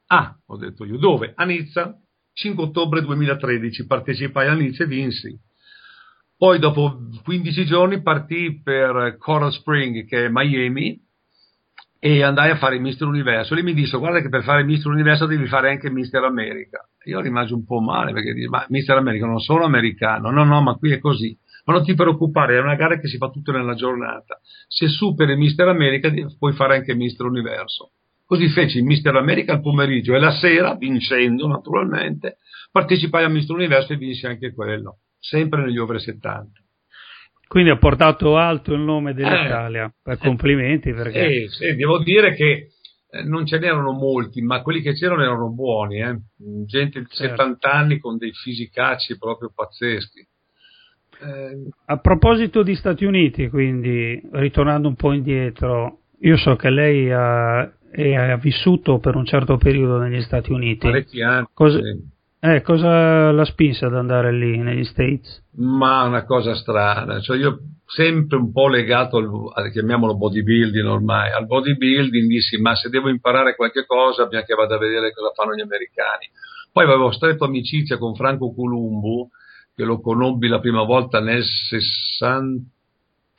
Ah, 0.08 0.36
ho 0.48 0.58
detto 0.58 0.86
io, 0.86 0.98
dove? 0.98 1.34
A 1.36 1.46
Nizza, 1.46 1.96
5 2.34 2.64
ottobre 2.64 3.02
2013, 3.02 3.86
partecipai 3.86 4.48
a 4.48 4.54
Nizza 4.54 4.84
e 4.84 4.88
vinsi. 4.88 5.40
Poi 6.40 6.58
dopo 6.58 7.02
15 7.26 7.66
giorni 7.66 8.02
partì 8.02 8.62
per 8.64 9.18
Coral 9.20 9.52
Spring, 9.52 10.06
che 10.06 10.24
è 10.24 10.30
Miami, 10.32 10.98
e 12.00 12.24
andai 12.24 12.52
a 12.52 12.56
fare 12.56 12.76
il 12.76 12.82
Mister 12.82 13.06
Universo. 13.06 13.56
Lei 13.56 13.64
mi 13.64 13.74
disse: 13.74 13.98
Guarda, 13.98 14.22
che 14.22 14.30
per 14.30 14.44
fare 14.44 14.62
il 14.62 14.66
Mister 14.66 14.90
Universo 14.90 15.26
devi 15.26 15.48
fare 15.48 15.70
anche 15.70 15.90
Mister 15.90 16.24
America. 16.24 16.88
Io 17.08 17.20
rimasi 17.20 17.52
un 17.52 17.66
po' 17.66 17.82
male 17.82 18.14
perché 18.14 18.32
dico: 18.32 18.52
Ma 18.52 18.66
Mister 18.70 18.96
America 18.96 19.26
non 19.26 19.40
sono 19.40 19.66
americano. 19.66 20.32
No, 20.32 20.46
no, 20.46 20.62
ma 20.62 20.76
qui 20.76 20.94
è 20.94 21.00
così. 21.00 21.38
Ma 21.66 21.74
non 21.74 21.84
ti 21.84 21.94
preoccupare, 21.94 22.56
è 22.56 22.62
una 22.62 22.76
gara 22.76 22.98
che 23.00 23.10
si 23.10 23.18
fa 23.18 23.28
tutto 23.30 23.52
nella 23.52 23.74
giornata. 23.74 24.40
Se 24.70 24.88
superi 24.88 25.36
Mister 25.36 25.68
America, 25.68 26.10
puoi 26.38 26.54
fare 26.54 26.78
anche 26.78 26.96
Mister 26.96 27.26
Universo. 27.26 27.92
Così 28.26 28.48
feci 28.48 28.78
il 28.78 28.86
Mister 28.86 29.14
America 29.14 29.52
al 29.52 29.62
pomeriggio 29.62 30.16
e 30.16 30.20
la 30.20 30.32
sera, 30.32 30.76
vincendo 30.76 31.48
naturalmente, 31.48 32.38
partecipai 32.72 33.26
al 33.26 33.32
Mister 33.34 33.58
Universo 33.58 33.92
e 33.92 33.98
vinsi 33.98 34.26
anche 34.26 34.54
quello 34.54 35.00
sempre 35.20 35.64
negli 35.64 35.78
over 35.78 36.00
70. 36.00 36.60
Quindi 37.48 37.72
ha 37.72 37.78
portato 37.78 38.38
alto 38.38 38.74
il 38.74 38.82
nome 38.82 39.14
dell'Italia, 39.14 39.92
eh, 40.06 40.18
complimenti 40.18 40.94
perché... 40.94 41.48
Sì, 41.48 41.66
sì, 41.66 41.76
devo 41.76 41.98
dire 41.98 42.36
che 42.36 42.70
eh, 43.10 43.24
non 43.24 43.48
ce 43.48 43.58
n'erano 43.58 43.92
molti, 43.92 44.42
ma 44.44 44.62
quelli 44.62 44.82
che 44.82 44.94
c'erano 44.94 45.24
erano 45.24 45.50
buoni, 45.50 46.00
eh? 46.00 46.16
gente 46.68 47.00
di 47.00 47.08
certo. 47.10 47.42
70 47.42 47.72
anni 47.72 47.98
con 47.98 48.18
dei 48.18 48.32
fisicacci 48.32 49.18
proprio 49.18 49.52
pazzeschi. 49.54 50.20
Eh, 51.22 51.70
A 51.86 51.98
proposito 51.98 52.62
di 52.62 52.76
Stati 52.76 53.04
Uniti, 53.06 53.50
quindi, 53.50 54.22
ritornando 54.32 54.88
un 54.88 54.96
po' 54.96 55.12
indietro, 55.12 56.02
io 56.20 56.38
so 56.38 56.56
che 56.56 56.70
lei 56.70 57.12
ha, 57.12 57.62
ha 57.62 58.38
vissuto 58.38 59.00
per 59.00 59.16
un 59.16 59.26
certo 59.26 59.58
periodo 59.58 59.98
negli 59.98 60.22
Stati 60.22 60.52
Uniti. 60.52 60.88
Parecchi 60.88 61.24
anni. 61.24 61.48
Cosa, 61.52 61.80
sì. 61.80 62.18
Eh, 62.42 62.62
cosa 62.62 63.32
la 63.32 63.44
spinse 63.44 63.84
ad 63.84 63.96
andare 63.96 64.32
lì 64.32 64.58
negli 64.58 64.86
States? 64.86 65.44
Ma 65.58 66.04
una 66.04 66.24
cosa 66.24 66.56
strana, 66.56 67.20
cioè 67.20 67.38
io 67.38 67.60
sempre 67.86 68.38
un 68.38 68.54
po' 68.54 68.70
legato 68.70 69.18
al, 69.54 69.72
chiamiamolo 69.72 70.16
bodybuilding 70.16 70.86
ormai, 70.86 71.32
al 71.32 71.46
bodybuilding 71.48 72.30
dissi 72.30 72.58
ma 72.58 72.76
se 72.76 72.88
devo 72.90 73.10
imparare 73.10 73.56
qualche 73.56 73.86
cosa 73.86 74.26
bisogna 74.26 74.46
che 74.46 74.54
vada 74.54 74.76
a 74.76 74.80
vedere 74.80 75.12
cosa 75.12 75.34
fanno 75.34 75.54
gli 75.54 75.62
americani. 75.62 76.30
Poi 76.72 76.86
avevo 76.86 77.12
stretto 77.12 77.44
amicizia 77.44 77.98
con 77.98 78.16
Franco 78.16 78.54
Columbu, 78.54 79.28
che 79.76 79.84
lo 79.84 80.00
conobbi 80.00 80.48
la 80.48 80.60
prima 80.60 80.84
volta 80.84 81.20
nel 81.20 81.44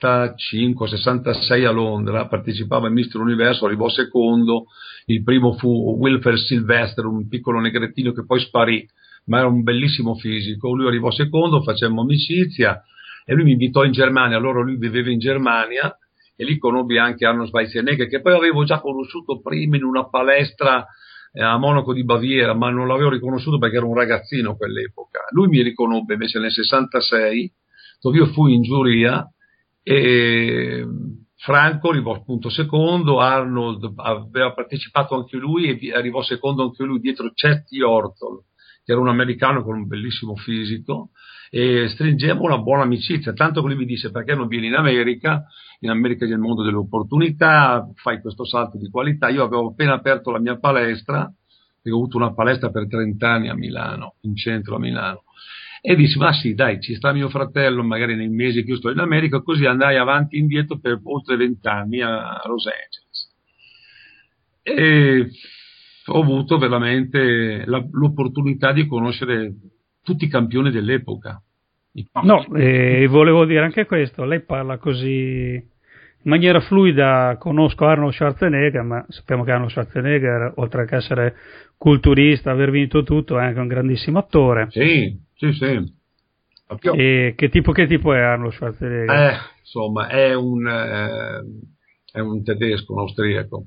65-66 0.01 1.67
a 1.67 1.71
Londra, 1.71 2.27
partecipava 2.27 2.87
al 2.87 2.93
Mister 2.93 3.21
Universo, 3.21 3.67
arrivò 3.67 3.89
secondo, 3.89 4.67
il 5.07 5.23
primo 5.23 5.53
fu 5.53 5.97
Wilfer 5.99 6.39
Sylvester, 6.39 7.05
un 7.05 7.29
piccolo 7.29 7.61
negrettino 7.61 8.13
che 8.13 8.25
poi 8.25 8.41
sparì, 8.41 8.89
ma 9.27 9.39
era 9.39 9.49
un 9.49 9.63
bellissimo 9.63 10.15
fisico. 10.15 10.75
Lui 10.75 10.87
arrivò 10.87 11.11
secondo, 11.11 11.63
facemmo 11.63 12.01
amicizia 12.01 12.83
e 13.25 13.35
lui 13.35 13.45
mi 13.45 13.53
invitò 13.53 13.85
in 13.85 13.93
Germania, 13.93 14.37
allora 14.37 14.63
lui 14.63 14.77
viveva 14.77 15.11
in 15.11 15.19
Germania 15.19 15.95
e 16.35 16.45
lì 16.45 16.57
conobbi 16.57 16.97
anche 16.97 17.27
Arno 17.27 17.47
Schwarzenegger 17.47 18.09
che 18.09 18.23
poi 18.23 18.33
avevo 18.33 18.65
già 18.65 18.81
conosciuto 18.81 19.41
prima 19.41 19.77
in 19.77 19.85
una 19.85 20.09
palestra 20.09 20.87
eh, 21.33 21.43
a 21.43 21.59
Monaco 21.59 21.93
di 21.93 22.03
Baviera, 22.03 22.55
ma 22.55 22.71
non 22.71 22.87
l'avevo 22.87 23.11
riconosciuto 23.11 23.59
perché 23.59 23.77
ero 23.77 23.89
un 23.89 23.95
ragazzino 23.95 24.53
a 24.53 24.57
quell'epoca. 24.57 25.27
Lui 25.33 25.49
mi 25.49 25.63
riconobbe 25.63 26.15
invece 26.15 26.39
nel 26.39 26.51
66, 26.51 27.53
dove 28.01 28.17
io 28.17 28.27
fui 28.27 28.55
in 28.55 28.63
giuria 28.63 29.31
e 29.83 30.87
Franco 31.37 31.89
arrivò 31.89 32.15
appunto 32.15 32.51
secondo, 32.51 33.19
Arnold 33.19 33.93
aveva 33.97 34.53
partecipato 34.53 35.15
anche 35.15 35.39
lui 35.39 35.79
e 35.79 35.93
arrivò 35.93 36.23
secondo 36.23 36.63
anche 36.65 36.85
lui 36.85 37.01
dietro 37.01 37.31
Chetty 37.33 37.81
Orton, 37.81 38.41
che 38.85 38.93
era 38.93 39.01
un 39.01 39.09
americano 39.09 39.63
con 39.63 39.77
un 39.77 39.87
bellissimo 39.87 40.37
fisico, 40.37 41.11
e 41.49 41.89
stringemmo 41.89 42.43
una 42.43 42.59
buona 42.59 42.83
amicizia, 42.83 43.33
tanto 43.33 43.63
che 43.63 43.69
lui 43.69 43.77
mi 43.77 43.87
disse 43.87 44.11
perché 44.11 44.35
non 44.35 44.49
vieni 44.49 44.67
in 44.67 44.75
America, 44.75 45.45
in 45.81 45.91
America 45.91 46.27
c'è 46.27 46.33
il 46.33 46.39
mondo 46.39 46.63
delle 46.63 46.77
opportunità, 46.77 47.89
fai 47.95 48.21
questo 48.21 48.45
salto 48.45 48.77
di 48.77 48.91
qualità, 48.91 49.31
io 49.31 49.43
avevo 49.43 49.69
appena 49.69 49.95
aperto 49.95 50.31
la 50.31 50.41
mia 50.41 50.59
palestra, 50.59 51.23
ho 51.23 51.97
avuto 51.97 52.19
una 52.19 52.35
palestra 52.35 52.71
per 52.71 52.87
30 52.87 53.29
anni 53.29 53.49
a 53.49 53.55
Milano, 53.55 54.17
in 54.21 54.37
centro 54.37 54.77
a 54.77 54.79
Milano, 54.79 55.23
e 55.83 55.97
dissi, 55.97 56.19
ma 56.19 56.33
sì, 56.33 56.55
dai, 56.55 56.81
ci 56.81 56.95
sta 56.95 57.13
mio 57.13 57.29
fratello, 57.29 57.83
magari 57.83 58.15
nei 58.15 58.29
mesi 58.29 58.63
che 58.63 58.73
io 58.73 58.77
sto 58.77 58.91
in 58.91 58.99
America, 58.99 59.41
così 59.41 59.65
andai 59.65 59.97
avanti 59.97 60.37
e 60.37 60.41
indietro 60.41 60.79
per 60.79 61.01
oltre 61.03 61.37
vent'anni 61.37 62.03
a 62.03 62.41
Los 62.47 62.67
Angeles. 62.67 63.35
E 64.63 65.31
ho 66.07 66.21
avuto 66.21 66.59
veramente 66.59 67.65
la, 67.65 67.83
l'opportunità 67.93 68.73
di 68.73 68.87
conoscere 68.87 69.55
tutti 70.03 70.25
i 70.25 70.29
campioni 70.29 70.71
dell'epoca. 70.71 71.43
No, 72.23 72.47
e 72.55 73.07
volevo 73.09 73.45
dire 73.45 73.65
anche 73.65 73.87
questo, 73.87 74.25
lei 74.25 74.43
parla 74.45 74.79
così 74.79 75.69
in 76.23 76.31
maniera 76.31 76.61
fluida, 76.61 77.37
conosco 77.39 77.87
Arnold 77.87 78.13
Schwarzenegger, 78.13 78.83
ma 78.83 79.05
sappiamo 79.09 79.43
che 79.43 79.53
Arnold 79.53 79.71
Schwarzenegger, 79.71 80.53
oltre 80.57 80.85
che 80.85 80.97
essere 80.97 81.35
culturista, 81.79 82.51
aver 82.51 82.71
vinto 82.71 83.03
tutto, 83.03 83.39
è 83.39 83.45
anche 83.45 83.59
un 83.59 83.67
grandissimo 83.67 84.19
attore. 84.19 84.67
Sì, 84.71 85.19
sì, 85.41 85.53
sì. 85.55 85.99
E 86.93 87.33
che 87.35 87.49
tipo, 87.49 87.73
che 87.73 87.87
tipo 87.87 88.13
è 88.13 88.21
Arnold 88.21 88.53
Schwarzenegger? 88.53 89.11
Eh, 89.11 89.37
insomma, 89.61 90.09
è 90.09 90.35
un, 90.35 90.69
eh, 90.69 91.43
è 92.13 92.21
un 92.21 92.45
tedesco, 92.45 92.93
un 92.93 92.99
austriaco. 93.01 93.65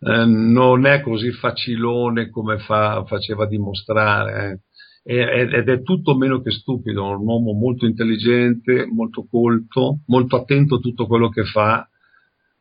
Eh, 0.00 0.24
non 0.26 0.84
è 0.84 1.00
così 1.00 1.32
facilone 1.32 2.28
come 2.28 2.58
fa, 2.58 3.04
faceva 3.06 3.46
dimostrare, 3.46 4.60
eh. 5.02 5.48
ed 5.50 5.68
è 5.68 5.82
tutto 5.82 6.14
meno 6.14 6.42
che 6.42 6.50
stupido, 6.50 7.04
un 7.04 7.26
uomo 7.26 7.52
molto 7.54 7.86
intelligente, 7.86 8.86
molto 8.86 9.26
colto, 9.28 10.00
molto 10.08 10.36
attento 10.36 10.76
a 10.76 10.78
tutto 10.78 11.06
quello 11.06 11.30
che 11.30 11.44
fa, 11.44 11.88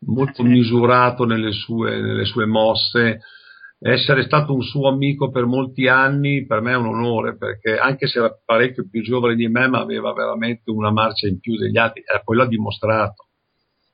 molto 0.06 0.42
misurato 0.44 1.26
nelle 1.26 1.52
sue, 1.52 2.00
nelle 2.00 2.24
sue 2.24 2.46
mosse, 2.46 3.20
essere 3.82 4.24
stato 4.24 4.54
un 4.54 4.62
suo 4.62 4.90
amico 4.90 5.32
per 5.32 5.46
molti 5.46 5.88
anni 5.88 6.46
per 6.46 6.60
me 6.60 6.74
è 6.74 6.76
un 6.76 6.88
onore 6.88 7.38
perché 7.38 7.78
anche 7.78 8.08
se 8.08 8.20
era 8.20 8.38
parecchio 8.46 8.88
più 8.90 9.02
giovane 9.02 9.36
di 9.36 9.48
me 9.48 9.70
ma 9.70 9.80
aveva 9.80 10.12
veramente 10.12 10.70
una 10.70 10.92
marcia 10.92 11.28
in 11.28 11.40
più 11.40 11.56
degli 11.56 11.78
altri 11.78 12.02
e 12.02 12.22
poi 12.22 12.36
l'ha 12.36 12.46
dimostrato. 12.46 13.28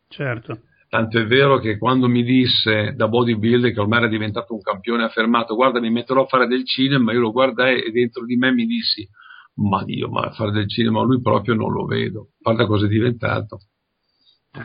Certo. 0.07 0.61
Tanto 0.89 1.19
è 1.19 1.25
vero 1.25 1.59
che 1.59 1.77
quando 1.77 2.07
mi 2.07 2.23
disse 2.23 2.93
da 2.95 3.07
bodybuilder 3.07 3.73
che 3.73 3.79
ormai 3.79 3.99
era 3.99 4.07
diventato 4.07 4.53
un 4.53 4.61
campione 4.61 5.03
affermato 5.03 5.53
guarda 5.55 5.79
mi 5.79 5.91
metterò 5.91 6.23
a 6.23 6.27
fare 6.27 6.47
del 6.47 6.65
cinema 6.65 7.13
io 7.13 7.19
lo 7.19 7.31
guardai 7.31 7.81
e 7.81 7.91
dentro 7.91 8.25
di 8.25 8.37
me 8.37 8.51
mi 8.51 8.65
dissi 8.65 9.07
ma 9.57 9.83
Dio 9.83 10.09
ma 10.09 10.31
fare 10.31 10.51
del 10.51 10.67
cinema 10.67 11.03
lui 11.03 11.21
proprio 11.21 11.53
non 11.53 11.71
lo 11.71 11.85
vedo. 11.85 12.29
Guarda 12.39 12.65
cosa 12.65 12.85
è 12.85 12.89
diventato 12.89 13.59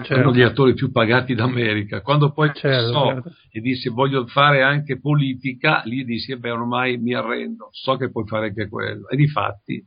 certo. 0.02 0.18
uno 0.18 0.30
degli 0.30 0.42
attori 0.42 0.75
più 0.75 0.90
pagati 0.90 1.35
d'America. 1.35 2.00
Quando 2.00 2.32
poi 2.32 2.50
certo, 2.54 2.92
so 2.92 3.06
certo. 3.06 3.30
e 3.50 3.61
disse 3.61 3.90
voglio 3.90 4.26
fare 4.26 4.62
anche 4.62 4.99
politica, 4.99 5.82
lì 5.85 6.04
dissi 6.04 6.37
beh 6.37 6.50
ormai 6.50 6.99
mi 6.99 7.14
arrendo, 7.14 7.68
so 7.73 7.97
che 7.97 8.11
puoi 8.11 8.26
fare 8.26 8.49
anche 8.49 8.68
quello. 8.68 9.09
E 9.09 9.16
di 9.16 9.28
fatti 9.28 9.85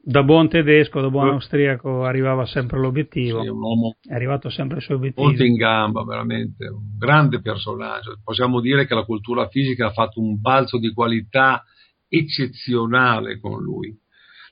da 0.00 0.24
buon 0.24 0.48
tedesco, 0.48 1.00
da 1.00 1.08
buon 1.08 1.28
austriaco 1.28 2.02
arrivava 2.02 2.44
sempre 2.46 2.80
l'obiettivo. 2.80 3.42
Sì, 3.42 3.48
un 3.48 3.62
uomo 3.62 3.96
è 4.02 4.14
arrivato 4.14 4.50
sempre 4.50 4.78
ai 4.78 4.82
suoi 4.82 4.96
obiettivi. 4.96 5.24
Molto 5.24 5.44
in 5.44 5.54
gamba, 5.54 6.02
veramente, 6.02 6.66
un 6.66 6.96
grande 6.98 7.40
personaggio. 7.40 8.18
Possiamo 8.24 8.60
dire 8.60 8.86
che 8.86 8.94
la 8.94 9.04
cultura 9.04 9.46
fisica 9.48 9.86
ha 9.86 9.92
fatto 9.92 10.20
un 10.20 10.40
balzo 10.40 10.78
di 10.78 10.92
qualità 10.92 11.62
eccezionale 12.08 13.38
con 13.38 13.62
lui. 13.62 13.96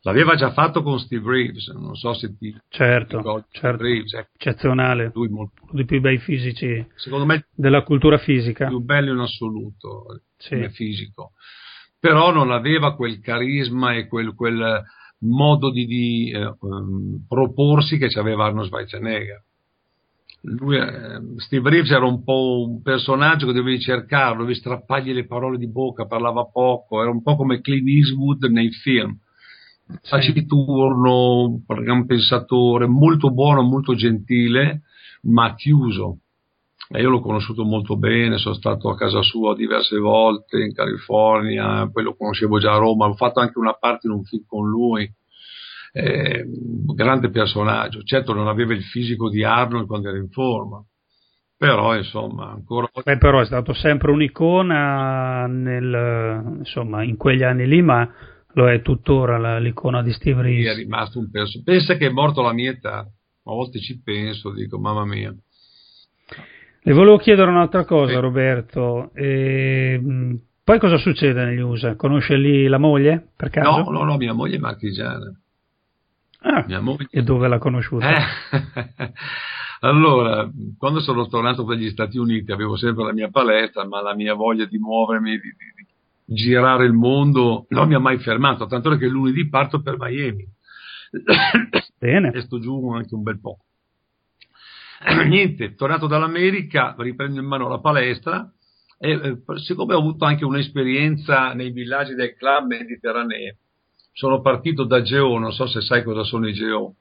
L'aveva 0.06 0.36
già 0.36 0.52
fatto 0.52 0.84
con 0.84 1.00
Steve 1.00 1.28
Reeves, 1.28 1.66
non 1.70 1.96
so 1.96 2.14
se 2.14 2.36
ti 2.38 2.56
certo, 2.68 3.16
ricordi 3.16 3.46
certo. 3.50 3.82
Reeves, 3.82 4.14
ecco. 4.14 4.30
eccezionale, 4.34 5.10
lui 5.12 5.26
molto, 5.28 5.62
uno 5.62 5.72
dei 5.72 5.84
più 5.84 6.00
bei 6.00 6.18
fisici 6.18 6.86
secondo 6.94 7.26
me 7.26 7.46
della 7.52 7.82
cultura 7.82 8.16
fisica. 8.16 8.68
Più 8.68 8.78
bello 8.78 9.12
in 9.12 9.18
assoluto, 9.18 10.20
sì. 10.36 10.50
come 10.50 10.70
fisico. 10.70 11.32
Però 11.98 12.30
non 12.30 12.52
aveva 12.52 12.94
quel 12.94 13.18
carisma 13.18 13.94
e 13.94 14.06
quel, 14.06 14.32
quel 14.36 14.80
modo 15.22 15.72
di, 15.72 15.86
di 15.86 16.30
eh, 16.30 16.54
um, 16.60 17.24
proporsi 17.26 17.98
che 17.98 18.06
aveva 18.16 18.44
Arnold 18.44 18.68
Schwarzenegger. 18.68 19.42
Lui, 20.42 20.76
eh, 20.76 21.20
Steve 21.38 21.68
Reeves 21.68 21.90
era 21.90 22.06
un 22.06 22.22
po' 22.22 22.64
un 22.64 22.80
personaggio 22.80 23.46
che 23.46 23.54
dovevi 23.54 23.80
cercarlo, 23.80 24.42
dovevi 24.42 24.54
strappargli 24.54 25.12
le 25.12 25.26
parole 25.26 25.58
di 25.58 25.66
bocca, 25.66 26.06
parlava 26.06 26.44
poco, 26.44 27.02
era 27.02 27.10
un 27.10 27.22
po' 27.22 27.34
come 27.34 27.60
Clint 27.60 27.88
Eastwood 27.88 28.44
nei 28.44 28.70
film 28.70 29.18
taciturno, 30.08 31.62
gran 31.66 32.06
pensatore, 32.06 32.86
molto 32.86 33.30
buono, 33.30 33.62
molto 33.62 33.94
gentile, 33.94 34.82
ma 35.22 35.54
chiuso. 35.54 36.18
E 36.88 37.00
io 37.00 37.10
l'ho 37.10 37.20
conosciuto 37.20 37.64
molto 37.64 37.96
bene, 37.96 38.38
sono 38.38 38.54
stato 38.54 38.88
a 38.88 38.96
casa 38.96 39.20
sua 39.22 39.56
diverse 39.56 39.98
volte 39.98 40.58
in 40.62 40.72
California, 40.72 41.88
poi 41.90 42.04
lo 42.04 42.14
conoscevo 42.14 42.58
già 42.58 42.74
a 42.74 42.78
Roma, 42.78 43.06
ho 43.06 43.14
fatto 43.14 43.40
anche 43.40 43.58
una 43.58 43.74
parte 43.74 44.06
in 44.06 44.12
un 44.12 44.22
film 44.24 44.44
con 44.46 44.68
lui. 44.68 45.12
Eh, 45.92 46.44
grande 46.94 47.30
personaggio, 47.30 48.02
certo 48.02 48.34
non 48.34 48.48
aveva 48.48 48.74
il 48.74 48.82
fisico 48.82 49.30
di 49.30 49.42
Arnold 49.42 49.86
quando 49.86 50.10
era 50.10 50.18
in 50.18 50.28
forma, 50.28 50.84
però 51.56 51.96
insomma 51.96 52.50
ancora 52.50 52.86
Beh, 53.02 53.16
però 53.16 53.40
è 53.40 53.46
stato 53.46 53.72
sempre 53.72 54.10
un'icona 54.10 55.46
nel, 55.46 56.58
insomma, 56.58 57.02
in 57.02 57.16
quegli 57.16 57.42
anni 57.42 57.66
lì 57.66 57.80
ma 57.80 58.06
lo 58.56 58.70
è 58.70 58.80
tuttora 58.80 59.36
la, 59.38 59.58
l'icona 59.58 60.02
di 60.02 60.12
Steve 60.12 60.42
Reeves. 60.42 60.72
È 60.72 60.76
rimasto 60.76 61.18
un 61.18 61.30
perso. 61.30 61.62
Pensa 61.62 61.96
che 61.96 62.06
è 62.06 62.10
morto 62.10 62.40
alla 62.40 62.54
mia 62.54 62.70
età, 62.70 62.98
a 62.98 63.08
volte 63.42 63.80
ci 63.80 64.00
penso, 64.02 64.50
dico 64.52 64.78
mamma 64.78 65.04
mia. 65.04 65.34
Le 66.80 66.92
volevo 66.92 67.18
chiedere 67.18 67.50
un'altra 67.50 67.84
cosa, 67.84 68.14
sì. 68.14 68.18
Roberto. 68.20 69.10
E, 69.14 70.00
poi 70.64 70.78
cosa 70.78 70.96
succede 70.96 71.44
negli 71.44 71.60
USA? 71.60 71.96
Conosce 71.96 72.36
lì 72.36 72.66
la 72.66 72.78
moglie, 72.78 73.28
per 73.36 73.50
caso? 73.50 73.82
No, 73.82 73.90
no, 73.90 74.04
no, 74.04 74.16
mia 74.16 74.32
moglie 74.32 74.56
è 74.56 74.60
marchigiana. 74.60 75.38
Ah, 76.40 76.64
mia 76.66 76.80
moglie... 76.80 77.08
E 77.10 77.22
dove 77.22 77.48
l'ha 77.48 77.58
conosciuta? 77.58 78.08
Eh. 78.08 79.12
allora, 79.80 80.48
quando 80.78 81.00
sono 81.00 81.26
tornato 81.26 81.62
dagli 81.64 81.90
Stati 81.90 82.16
Uniti 82.16 82.52
avevo 82.52 82.76
sempre 82.76 83.04
la 83.04 83.12
mia 83.12 83.28
palestra, 83.28 83.86
ma 83.86 84.00
la 84.00 84.14
mia 84.14 84.34
voglia 84.34 84.64
di 84.64 84.78
muovermi, 84.78 85.32
di, 85.32 85.40
di, 85.40 85.86
girare 86.26 86.84
il 86.84 86.92
mondo 86.92 87.66
non 87.68 87.88
mi 87.88 87.94
ha 87.94 87.98
mai 87.98 88.18
fermato, 88.18 88.66
tanto 88.66 88.96
che 88.96 89.06
lunedì 89.06 89.48
parto 89.48 89.80
per 89.80 89.96
Miami. 89.98 90.44
Bene. 91.98 92.32
e 92.32 92.40
sto 92.42 92.58
giù 92.58 92.90
anche 92.90 93.14
un 93.14 93.22
bel 93.22 93.40
po'. 93.40 93.58
Niente, 95.26 95.74
tornato 95.74 96.06
dall'America, 96.06 96.94
riprendo 96.98 97.40
in 97.40 97.46
mano 97.46 97.68
la 97.68 97.80
palestra 97.80 98.50
e 98.98 99.10
eh, 99.10 99.38
siccome 99.58 99.94
ho 99.94 99.98
avuto 99.98 100.24
anche 100.24 100.44
un'esperienza 100.44 101.52
nei 101.52 101.70
villaggi 101.70 102.14
del 102.14 102.34
club 102.34 102.66
mediterraneo, 102.66 103.56
sono 104.12 104.40
partito 104.40 104.84
da 104.84 105.02
Geo, 105.02 105.38
non 105.38 105.52
so 105.52 105.66
se 105.66 105.80
sai 105.82 106.02
cosa 106.02 106.24
sono 106.24 106.48
i 106.48 106.54
Geo 106.54 106.94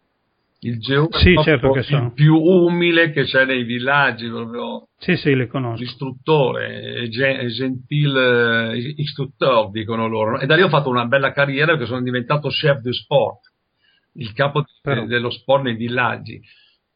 il 0.66 0.80
Geo 0.80 1.08
sì, 1.12 1.36
certo 1.44 1.72
che 1.72 1.86
il 1.88 2.12
più 2.14 2.36
umile 2.36 3.12
che 3.12 3.24
c'è 3.24 3.46
nei 3.46 3.64
villaggi, 3.64 4.28
proprio 4.28 4.88
sì, 4.98 5.16
sì, 5.16 5.36
le 5.36 5.48
conosco. 5.48 5.82
l'istruttore, 5.82 7.08
gentil 7.10 8.18
eh, 8.74 8.94
istruttore, 8.98 9.70
dicono 9.72 10.08
loro. 10.08 10.40
E 10.40 10.48
da 10.48 10.56
lì 10.56 10.64
ho 10.64 10.70
fatto 10.70 10.90
una 10.90 11.06
bella 11.06 11.32
carriera 11.32 11.74
perché 11.74 11.86
sono 11.86 12.02
diventato 12.02 12.50
chef 12.50 12.80
de 12.80 12.94
sport, 12.94 13.52
il 14.14 14.34
capo 14.34 14.64
Però. 14.82 15.06
dello 15.06 15.30
sport 15.30 15.64
nei 15.64 15.76
villaggi. 15.76 16.42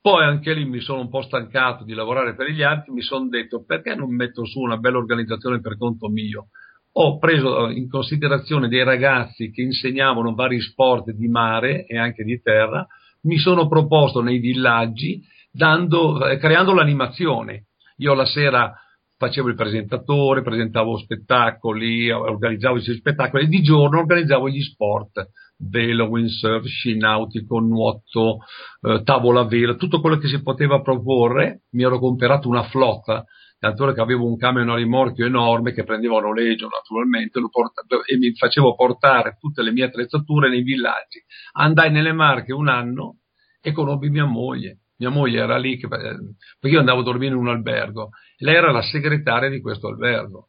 Poi 0.01 0.23
anche 0.23 0.53
lì 0.53 0.65
mi 0.65 0.79
sono 0.79 1.01
un 1.01 1.09
po' 1.09 1.21
stancato 1.21 1.83
di 1.83 1.93
lavorare 1.93 2.33
per 2.33 2.49
gli 2.49 2.63
altri, 2.63 2.91
mi 2.91 3.01
sono 3.01 3.27
detto 3.27 3.63
perché 3.63 3.93
non 3.93 4.15
metto 4.15 4.45
su 4.45 4.61
una 4.61 4.77
bella 4.77 4.97
organizzazione 4.97 5.59
per 5.59 5.77
conto 5.77 6.07
mio. 6.07 6.47
Ho 6.93 7.19
preso 7.19 7.69
in 7.69 7.87
considerazione 7.87 8.67
dei 8.67 8.83
ragazzi 8.83 9.51
che 9.51 9.61
insegnavano 9.61 10.33
vari 10.33 10.59
sport 10.59 11.11
di 11.11 11.27
mare 11.27 11.85
e 11.85 11.99
anche 11.99 12.23
di 12.23 12.41
terra, 12.41 12.87
mi 13.23 13.37
sono 13.37 13.67
proposto 13.67 14.21
nei 14.21 14.39
villaggi 14.39 15.21
dando, 15.51 16.25
eh, 16.27 16.37
creando 16.37 16.73
l'animazione. 16.73 17.65
Io 17.97 18.13
la 18.13 18.25
sera 18.25 18.73
facevo 19.17 19.49
il 19.49 19.55
presentatore, 19.55 20.41
presentavo 20.41 20.97
spettacoli, 20.97 22.09
organizzavo 22.09 22.77
i 22.77 22.81
spettacoli 22.81 23.43
e 23.43 23.47
di 23.47 23.61
giorno 23.61 23.99
organizzavo 23.99 24.47
gli 24.47 24.61
sport, 24.61 25.27
velo, 25.57 26.05
windsurf, 26.05 26.65
sci 26.65 26.95
nautico, 26.95 27.59
nuoto, 27.59 28.37
eh, 28.81 29.01
tavola 29.03 29.43
vela, 29.43 29.75
tutto 29.75 29.99
quello 29.99 30.17
che 30.17 30.29
si 30.29 30.41
poteva 30.41 30.81
proporre. 30.81 31.63
Mi 31.71 31.83
ero 31.83 31.99
comprato 31.99 32.47
una 32.47 32.63
flotta, 32.63 33.25
tanto 33.59 33.91
che 33.91 34.01
avevo 34.01 34.25
un 34.25 34.37
camion 34.37 34.69
a 34.69 34.75
rimorchio 34.75 35.25
enorme 35.25 35.73
che 35.73 35.83
prendeva 35.83 36.17
a 36.17 36.21
noleggio 36.21 36.67
naturalmente 36.67 37.39
portato, 37.51 38.05
e 38.05 38.17
mi 38.17 38.33
facevo 38.33 38.75
portare 38.75 39.37
tutte 39.39 39.61
le 39.61 39.71
mie 39.71 39.85
attrezzature 39.85 40.49
nei 40.49 40.63
villaggi. 40.63 41.21
Andai 41.53 41.91
nelle 41.91 42.13
Marche 42.13 42.53
un 42.53 42.69
anno 42.69 43.17
e 43.61 43.71
conobbi 43.71 44.09
mia 44.09 44.25
moglie 44.25 44.79
mia 44.99 45.09
moglie 45.09 45.39
era 45.39 45.57
lì, 45.57 45.77
che, 45.77 45.87
perché 45.87 46.27
io 46.61 46.79
andavo 46.79 46.99
a 46.99 47.03
dormire 47.03 47.33
in 47.33 47.39
un 47.39 47.47
albergo, 47.47 48.09
lei 48.39 48.55
era 48.55 48.71
la 48.71 48.81
segretaria 48.81 49.49
di 49.49 49.61
questo 49.61 49.87
albergo. 49.87 50.47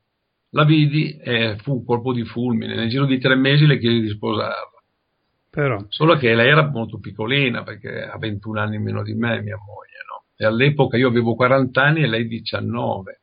La 0.50 0.64
vidi 0.64 1.16
e 1.16 1.56
fu 1.62 1.74
un 1.74 1.84
colpo 1.84 2.12
di 2.12 2.24
fulmine, 2.24 2.74
nel 2.74 2.88
giro 2.88 3.06
di 3.06 3.18
tre 3.20 3.36
mesi 3.36 3.66
le 3.66 3.78
chiesi 3.78 4.00
di 4.00 4.08
sposarla. 4.08 4.82
Però. 5.48 5.84
Solo 5.88 6.16
che 6.16 6.34
lei 6.34 6.48
era 6.48 6.68
molto 6.68 6.98
piccolina, 6.98 7.62
perché 7.62 8.02
ha 8.02 8.18
21 8.18 8.60
anni 8.60 8.78
meno 8.78 9.02
di 9.02 9.14
me, 9.14 9.40
mia 9.40 9.56
moglie? 9.56 9.98
E 10.40 10.46
all'epoca 10.46 10.96
io 10.96 11.08
avevo 11.08 11.34
40 11.34 11.82
anni 11.82 12.02
e 12.02 12.06
lei 12.06 12.26
19. 12.26 13.20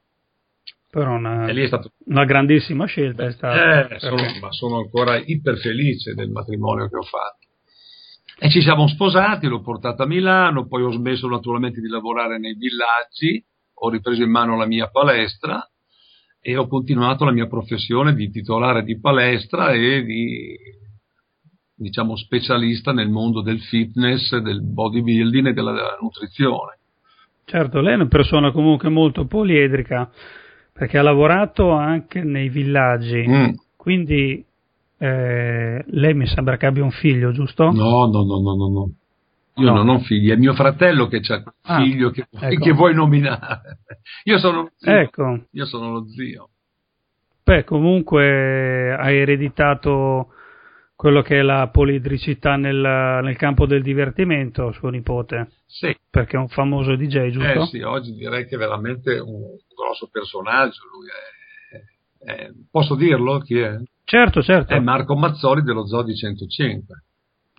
Però 0.88 1.16
una, 1.16 1.52
stato... 1.66 1.94
una 2.06 2.26
grandissima 2.26 2.86
scelta 2.86 3.26
è 3.26 3.32
stata. 3.32 3.88
Eh, 3.88 4.00
sono, 4.00 4.22
ma 4.40 4.52
sono 4.52 4.78
ancora 4.78 5.18
iper 5.18 5.58
felice 5.58 6.14
del 6.14 6.30
matrimonio 6.30 6.88
che 6.88 6.96
ho 6.96 7.02
fatto. 7.02 7.48
E 8.38 8.52
ci 8.52 8.62
siamo 8.62 8.88
sposati, 8.88 9.48
l'ho 9.48 9.62
portata 9.62 10.04
a 10.04 10.06
Milano, 10.06 10.68
poi 10.68 10.84
ho 10.84 10.92
smesso 10.92 11.28
naturalmente 11.28 11.82
di 11.82 11.88
lavorare 11.88 12.38
nei 12.38 12.54
villaggi, 12.54 13.44
ho 13.80 13.90
ripreso 13.90 14.22
in 14.22 14.30
mano 14.30 14.56
la 14.56 14.68
mia 14.68 14.88
palestra 14.88 15.68
e 16.40 16.56
ho 16.56 16.68
continuato 16.68 17.26
la 17.26 17.32
mia 17.32 17.48
professione 17.48 18.14
di 18.14 18.30
titolare 18.30 18.84
di 18.84 19.00
palestra 19.00 19.72
e 19.72 20.04
di 20.04 20.56
diciamo 21.74 22.16
specialista 22.16 22.92
nel 22.92 23.10
mondo 23.10 23.42
del 23.42 23.60
fitness, 23.60 24.38
del 24.38 24.62
bodybuilding 24.62 25.48
e 25.48 25.54
della 25.54 25.98
nutrizione. 26.00 26.78
Certo, 27.50 27.80
lei 27.80 27.94
è 27.94 27.96
una 27.96 28.08
persona 28.08 28.51
comunque 28.51 28.89
molto 28.89 29.25
poliedrica 29.25 30.12
perché 30.74 30.98
ha 30.98 31.01
lavorato 31.01 31.72
anche 31.72 32.22
nei 32.22 32.50
villaggi, 32.50 33.25
mm. 33.25 33.50
quindi 33.77 34.46
eh, 34.98 35.82
lei 35.88 36.13
mi 36.13 36.27
sembra 36.27 36.58
che 36.58 36.66
abbia 36.66 36.84
un 36.84 36.92
figlio, 36.92 37.32
giusto? 37.32 37.72
No, 37.72 38.06
no, 38.08 38.24
no, 38.25 38.42
no, 38.42 38.56
no. 38.56 38.70
no. 38.70 38.92
Io 39.63 39.70
no. 39.70 39.75
non 39.75 39.88
ho 39.88 40.00
figli, 40.00 40.30
è 40.30 40.36
mio 40.36 40.54
fratello 40.56 41.08
che 41.08 41.22
ha 41.25 41.36
un 41.36 41.44
ah, 41.62 41.77
figlio 41.77 42.10
che, 42.10 42.27
ecco. 42.30 42.63
che, 42.66 42.72
vuoi 42.74 42.94
nominare. 42.94 43.80
Io 44.25 44.39
sono. 44.39 44.72
Ecco. 44.82 45.46
Io 45.51 45.66
sono 45.66 45.92
lo 45.92 46.06
zio. 46.10 46.50
Beh, 47.46 47.63
comunque 47.63 48.94
hai 48.94 49.20
ereditato 49.20 50.34
quello 50.98 51.22
che 51.22 51.38
è 51.38 51.42
la 51.44 51.70
poliedricità 51.72 52.56
nel, 52.56 52.75
nel, 52.75 53.38
campo 53.38 53.68
del 53.68 53.84
divertimento, 53.84 54.72
suo 54.72 54.89
nipote. 54.89 55.51
Sì. 55.68 55.96
Perché 56.10 56.38
è 56.38 56.39
un 56.39 56.48
famoso 56.48 56.96
DJ, 56.96 57.30
giusto? 57.30 57.62
Eh 57.62 57.66
sì, 57.68 57.82
oggi 57.82 58.13
direi 58.13 58.48
che 58.48 58.56
è 58.56 58.58
veramente 58.58 59.20
un 59.20 59.44
grosso 59.75 60.10
personaggio. 60.12 60.82
Lui 60.92 61.08
è, 62.25 62.32
è, 62.32 62.51
posso 62.72 62.96
dirlo 62.96 63.38
chi 63.38 63.60
è? 63.60 63.77
Certo, 64.06 64.42
certo. 64.42 64.74
È 64.74 64.80
Marco 64.80 65.16
Mazzoli 65.16 65.62
dello 65.62 65.86
Zodi 65.86 66.16
105. 66.16 67.04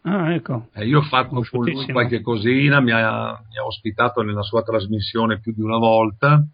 Ah, 0.02 0.34
ecco. 0.34 0.70
Eh, 0.74 0.86
io 0.86 0.98
ho 0.98 1.02
fatto 1.02 1.44
con 1.48 1.64
lui 1.64 1.86
qualche 1.92 2.20
cosina, 2.20 2.80
mi 2.80 2.90
ha, 2.90 3.40
mi 3.48 3.56
ha 3.56 3.64
ospitato 3.64 4.22
nella 4.22 4.42
sua 4.42 4.62
trasmissione 4.62 5.38
più 5.38 5.52
di 5.52 5.60
una 5.60 5.78
volta. 5.78 6.44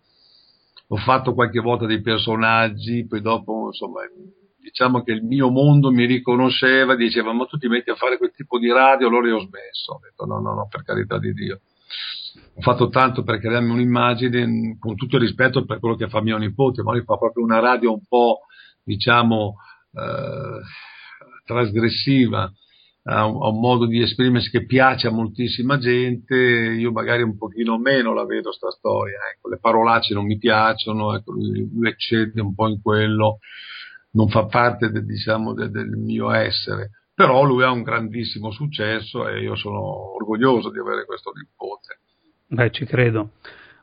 Ho 0.89 0.97
fatto 0.97 1.33
qualche 1.33 1.61
volta 1.61 1.87
dei 1.87 2.03
personaggi, 2.03 3.07
poi 3.07 3.23
dopo, 3.23 3.69
insomma, 3.69 4.01
diciamo 4.65 5.03
che 5.03 5.13
il 5.13 5.23
mio 5.23 5.51
mondo 5.51 5.91
mi 5.91 6.07
riconosceva, 6.07 6.97
diceva 6.97 7.35
ma 7.35 7.45
tu 7.45 7.59
ti 7.59 7.69
metti 7.69 7.91
a 7.91 7.97
fare 7.97 8.17
quel 8.17 8.33
tipo 8.35 8.59
di 8.59 8.73
radio, 8.73 9.09
allora 9.09 9.29
io 9.29 9.37
ho 9.37 9.41
smesso. 9.41 9.93
Ho 9.93 10.01
detto 10.03 10.25
no, 10.25 10.41
no, 10.41 10.55
no, 10.55 10.67
per 10.71 10.83
carità 10.83 11.19
di 11.19 11.35
Dio. 11.35 11.61
Ho 12.55 12.63
fatto 12.63 12.89
tanto 12.89 13.23
per 13.23 13.41
crearmi 13.41 13.71
un'immagine, 13.71 14.79
con 14.79 14.97
tutto 14.97 15.17
il 15.17 15.23
rispetto 15.23 15.67
per 15.67 15.81
quello 15.81 15.97
che 15.97 16.09
fa 16.09 16.23
mio 16.23 16.39
nipote, 16.39 16.83
ma 16.83 16.93
lui 16.93 17.05
fa 17.05 17.17
proprio 17.17 17.45
una 17.45 17.61
radio 17.61 17.93
un 17.93 18.07
po', 18.09 18.41
diciamo, 18.83 19.57
eh, 19.93 20.61
trasgressiva, 21.45 22.51
ha 23.07 23.27
un, 23.27 23.43
ha 23.43 23.49
un, 23.49 23.61
modo 23.61 23.87
di 23.87 24.01
esprimersi 24.01 24.49
che 24.49 24.65
piace 24.65 25.09
a 25.09 25.13
moltissima 25.13 25.77
gente, 25.77 26.35
io 26.35 26.91
magari 26.91 27.23
un 27.23 27.37
pochino 27.37 27.77
meno 27.77 28.15
la 28.15 28.25
vedo 28.25 28.51
sta 28.51 28.71
storia, 28.71 29.19
ecco, 29.31 29.51
le 29.51 29.59
parolacce 29.59 30.15
non 30.15 30.25
mi 30.25 30.39
piacciono, 30.39 31.15
ecco, 31.15 31.33
lui, 31.33 31.69
lui 31.71 31.89
eccede 31.89 32.41
un 32.41 32.55
po' 32.55 32.69
in 32.69 32.81
quello, 32.81 33.41
non 34.15 34.29
fa 34.29 34.47
parte 34.47 34.91
de, 34.91 35.03
diciamo, 35.05 35.55
de, 35.55 35.69
del 35.71 35.91
mio 35.91 36.31
essere, 36.31 36.91
però 37.15 37.45
lui 37.45 37.63
ha 37.63 37.71
un 37.71 37.83
grandissimo 37.83 38.51
successo 38.51 39.29
e 39.29 39.41
io 39.41 39.55
sono 39.55 40.15
orgoglioso 40.15 40.71
di 40.71 40.79
avere 40.79 41.05
questo 41.05 41.31
nipote. 41.33 41.99
Beh, 42.49 42.71
ci 42.71 42.85
credo. 42.85 43.33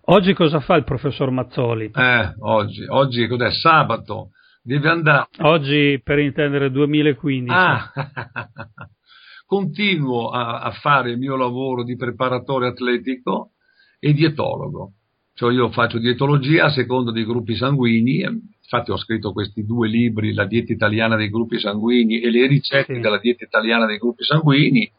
Oggi 0.05 0.33
cosa 0.33 0.59
fa 0.59 0.75
il 0.75 0.83
professor 0.83 1.29
Mazzoli? 1.31 1.91
Eh, 1.93 2.33
oggi, 2.39 2.85
oggi 2.87 3.27
cos'è? 3.27 3.51
Sabato 3.51 4.31
deve 4.61 4.89
andare. 4.89 5.27
Oggi 5.39 5.99
per 6.03 6.19
intendere 6.19 6.71
2015. 6.71 7.53
Ah, 7.53 7.91
continuo 9.45 10.29
a, 10.29 10.61
a, 10.61 10.71
fare 10.71 11.11
il 11.11 11.17
mio 11.17 11.35
lavoro 11.35 11.83
di 11.83 11.95
preparatore 11.95 12.67
atletico 12.67 13.51
e 13.99 14.13
dietologo. 14.13 14.93
Cioè 15.33 15.51
io 15.53 15.71
faccio 15.71 15.99
dietologia 15.99 16.65
a 16.65 16.71
seconda 16.71 17.11
dei 17.11 17.25
gruppi 17.25 17.55
sanguigni, 17.55 18.23
infatti 18.71 18.91
ho 18.91 18.97
scritto 18.97 19.33
questi 19.33 19.65
due 19.65 19.89
libri, 19.89 20.33
La 20.33 20.45
dieta 20.45 20.71
italiana 20.71 21.17
dei 21.17 21.29
gruppi 21.29 21.59
sanguigni 21.59 22.21
e 22.21 22.31
le 22.31 22.47
ricette 22.47 22.95
sì. 22.95 23.01
della 23.01 23.19
dieta 23.19 23.43
italiana 23.43 23.85
dei 23.85 23.97
gruppi 23.97 24.23
sanguigni, 24.23 24.89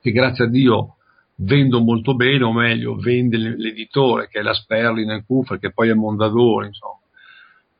che 0.00 0.10
grazie 0.10 0.44
a 0.44 0.48
Dio 0.48 0.94
vendo 1.40 1.80
molto 1.80 2.14
bene, 2.14 2.42
o 2.44 2.52
meglio, 2.52 2.96
vende 2.96 3.36
l'editore 3.36 4.28
che 4.28 4.40
è 4.40 4.42
la 4.42 4.54
Sperling 4.54 5.24
Cuffer, 5.26 5.58
che 5.58 5.72
poi 5.72 5.90
è 5.90 5.94
Mondadori, 5.94 6.68
insomma. 6.68 6.96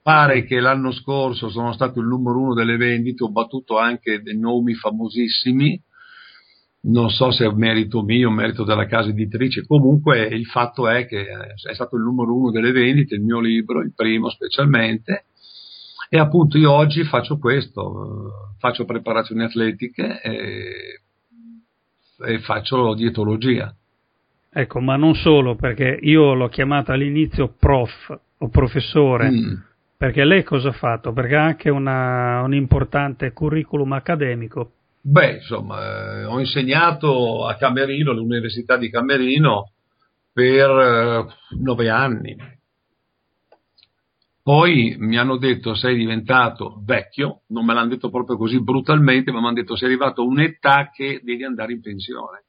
Pare 0.02 0.44
che 0.44 0.60
l'anno 0.60 0.92
scorso 0.92 1.48
sono 1.48 1.72
stato 1.72 2.00
il 2.00 2.06
numero 2.06 2.38
uno 2.38 2.54
delle 2.54 2.76
vendite, 2.76 3.24
ho 3.24 3.30
battuto 3.30 3.78
anche 3.78 4.22
dei 4.22 4.38
nomi 4.38 4.74
famosissimi, 4.74 5.80
non 6.80 7.10
so 7.10 7.30
se 7.30 7.44
è 7.44 7.50
merito 7.50 8.02
mio 8.02 8.30
merito 8.30 8.64
della 8.64 8.86
casa 8.86 9.10
editrice, 9.10 9.66
comunque 9.66 10.24
il 10.26 10.46
fatto 10.46 10.88
è 10.88 11.06
che 11.06 11.26
è 11.26 11.74
stato 11.74 11.96
il 11.96 12.02
numero 12.02 12.34
uno 12.34 12.50
delle 12.50 12.70
vendite, 12.70 13.16
il 13.16 13.22
mio 13.22 13.40
libro, 13.40 13.82
il 13.82 13.92
primo 13.94 14.30
specialmente, 14.30 15.24
e 16.08 16.18
appunto 16.18 16.58
io 16.58 16.72
oggi 16.72 17.04
faccio 17.04 17.38
questo, 17.38 18.54
faccio 18.58 18.84
preparazioni 18.84 19.44
atletiche 19.44 20.20
e, 20.22 21.00
e 22.26 22.38
faccio 22.40 22.94
dietologia. 22.94 23.74
Ecco, 24.50 24.80
ma 24.80 24.96
non 24.96 25.14
solo, 25.14 25.54
perché 25.54 25.98
io 26.02 26.34
l'ho 26.34 26.48
chiamata 26.48 26.92
all'inizio 26.92 27.54
prof 27.58 28.18
o 28.38 28.48
professore. 28.48 29.30
Mm 29.30 29.54
perché 29.98 30.24
lei 30.24 30.44
cosa 30.44 30.68
ha 30.68 30.72
fatto? 30.72 31.12
Perché 31.12 31.34
ha 31.34 31.42
anche 31.42 31.70
una, 31.70 32.40
un 32.42 32.54
importante 32.54 33.32
curriculum 33.32 33.94
accademico. 33.94 34.70
Beh, 35.00 35.38
insomma, 35.38 36.20
eh, 36.20 36.24
ho 36.24 36.38
insegnato 36.38 37.44
a 37.48 37.56
Camerino, 37.56 38.12
all'Università 38.12 38.76
di 38.76 38.90
Camerino, 38.90 39.72
per 40.32 40.70
eh, 40.70 41.26
nove 41.58 41.90
anni. 41.90 42.36
Poi 44.48 44.96
mi 44.98 45.18
hanno 45.18 45.36
detto 45.36 45.74
sei 45.74 45.94
diventato 45.94 46.80
vecchio, 46.82 47.42
non 47.48 47.66
me 47.66 47.74
l'hanno 47.74 47.90
detto 47.90 48.08
proprio 48.08 48.38
così 48.38 48.62
brutalmente, 48.62 49.30
ma 49.30 49.40
mi 49.40 49.48
hanno 49.48 49.56
detto 49.56 49.76
sei 49.76 49.88
arrivato 49.88 50.22
a 50.22 50.24
un'età 50.24 50.88
che 50.90 51.20
devi 51.22 51.44
andare 51.44 51.72
in 51.72 51.82
pensione. 51.82 52.44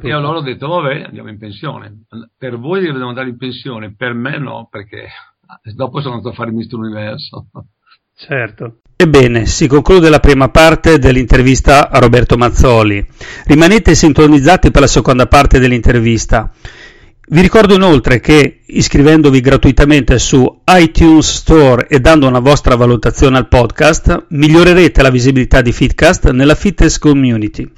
E 0.00 0.12
allora 0.12 0.38
ho 0.38 0.42
detto 0.42 0.66
vabbè 0.66 1.02
andiamo 1.02 1.28
in 1.28 1.38
pensione. 1.38 2.06
Per 2.36 2.58
voi 2.58 2.82
devo 2.82 3.06
andare 3.06 3.28
in 3.28 3.36
pensione, 3.36 3.94
per 3.94 4.14
me 4.14 4.36
no, 4.38 4.66
perché 4.68 5.10
dopo 5.76 6.00
sono 6.00 6.14
andato 6.14 6.30
a 6.30 6.36
fare 6.36 6.50
Mister 6.50 6.76
Universo. 6.76 7.46
Certo. 8.16 8.80
Ebbene, 8.96 9.46
si 9.46 9.68
conclude 9.68 10.10
la 10.10 10.18
prima 10.18 10.48
parte 10.48 10.98
dell'intervista 10.98 11.88
a 11.88 12.00
Roberto 12.00 12.36
Mazzoli. 12.36 13.06
Rimanete 13.44 13.94
sintonizzati 13.94 14.72
per 14.72 14.80
la 14.80 14.88
seconda 14.88 15.26
parte 15.26 15.60
dell'intervista. 15.60 16.50
Vi 17.24 17.40
ricordo 17.40 17.74
inoltre 17.74 18.18
che 18.18 18.62
iscrivendovi 18.66 19.40
gratuitamente 19.40 20.18
su 20.18 20.60
iTunes 20.66 21.36
Store 21.36 21.86
e 21.86 22.00
dando 22.00 22.26
una 22.26 22.40
vostra 22.40 22.74
valutazione 22.74 23.38
al 23.38 23.46
podcast, 23.46 24.24
migliorerete 24.30 25.02
la 25.02 25.10
visibilità 25.10 25.62
di 25.62 25.70
Fitcast 25.70 26.30
nella 26.30 26.56
fitness 26.56 26.98
community. 26.98 27.70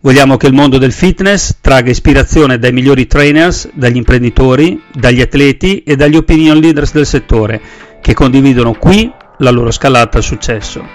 Vogliamo 0.00 0.36
che 0.36 0.46
il 0.46 0.52
mondo 0.52 0.78
del 0.78 0.92
fitness 0.92 1.56
tragga 1.60 1.90
ispirazione 1.90 2.60
dai 2.60 2.72
migliori 2.72 3.08
trainers, 3.08 3.68
dagli 3.74 3.96
imprenditori, 3.96 4.80
dagli 4.94 5.20
atleti 5.20 5.82
e 5.82 5.96
dagli 5.96 6.14
opinion 6.14 6.58
leaders 6.58 6.92
del 6.92 7.04
settore 7.04 7.60
che 8.00 8.14
condividono 8.14 8.74
qui 8.74 9.10
la 9.38 9.50
loro 9.50 9.72
scalata 9.72 10.18
al 10.18 10.24
successo. 10.24 10.86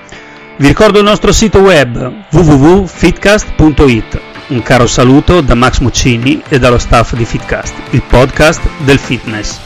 Vi 0.57 0.67
ricordo 0.67 0.99
il 0.99 1.05
nostro 1.05 1.33
sito 1.33 1.59
web 1.59 2.13
www.fitcast.it. 2.31 4.32
Un 4.47 4.61
caro 4.61 4.87
saluto 4.87 5.39
da 5.39 5.55
Max 5.55 5.79
Muccini 5.79 6.41
e 6.49 6.59
dallo 6.59 6.77
staff 6.77 7.15
di 7.15 7.23
Fitcast, 7.23 7.73
il 7.91 8.01
podcast 8.01 8.61
del 8.83 8.99
fitness. 8.99 9.62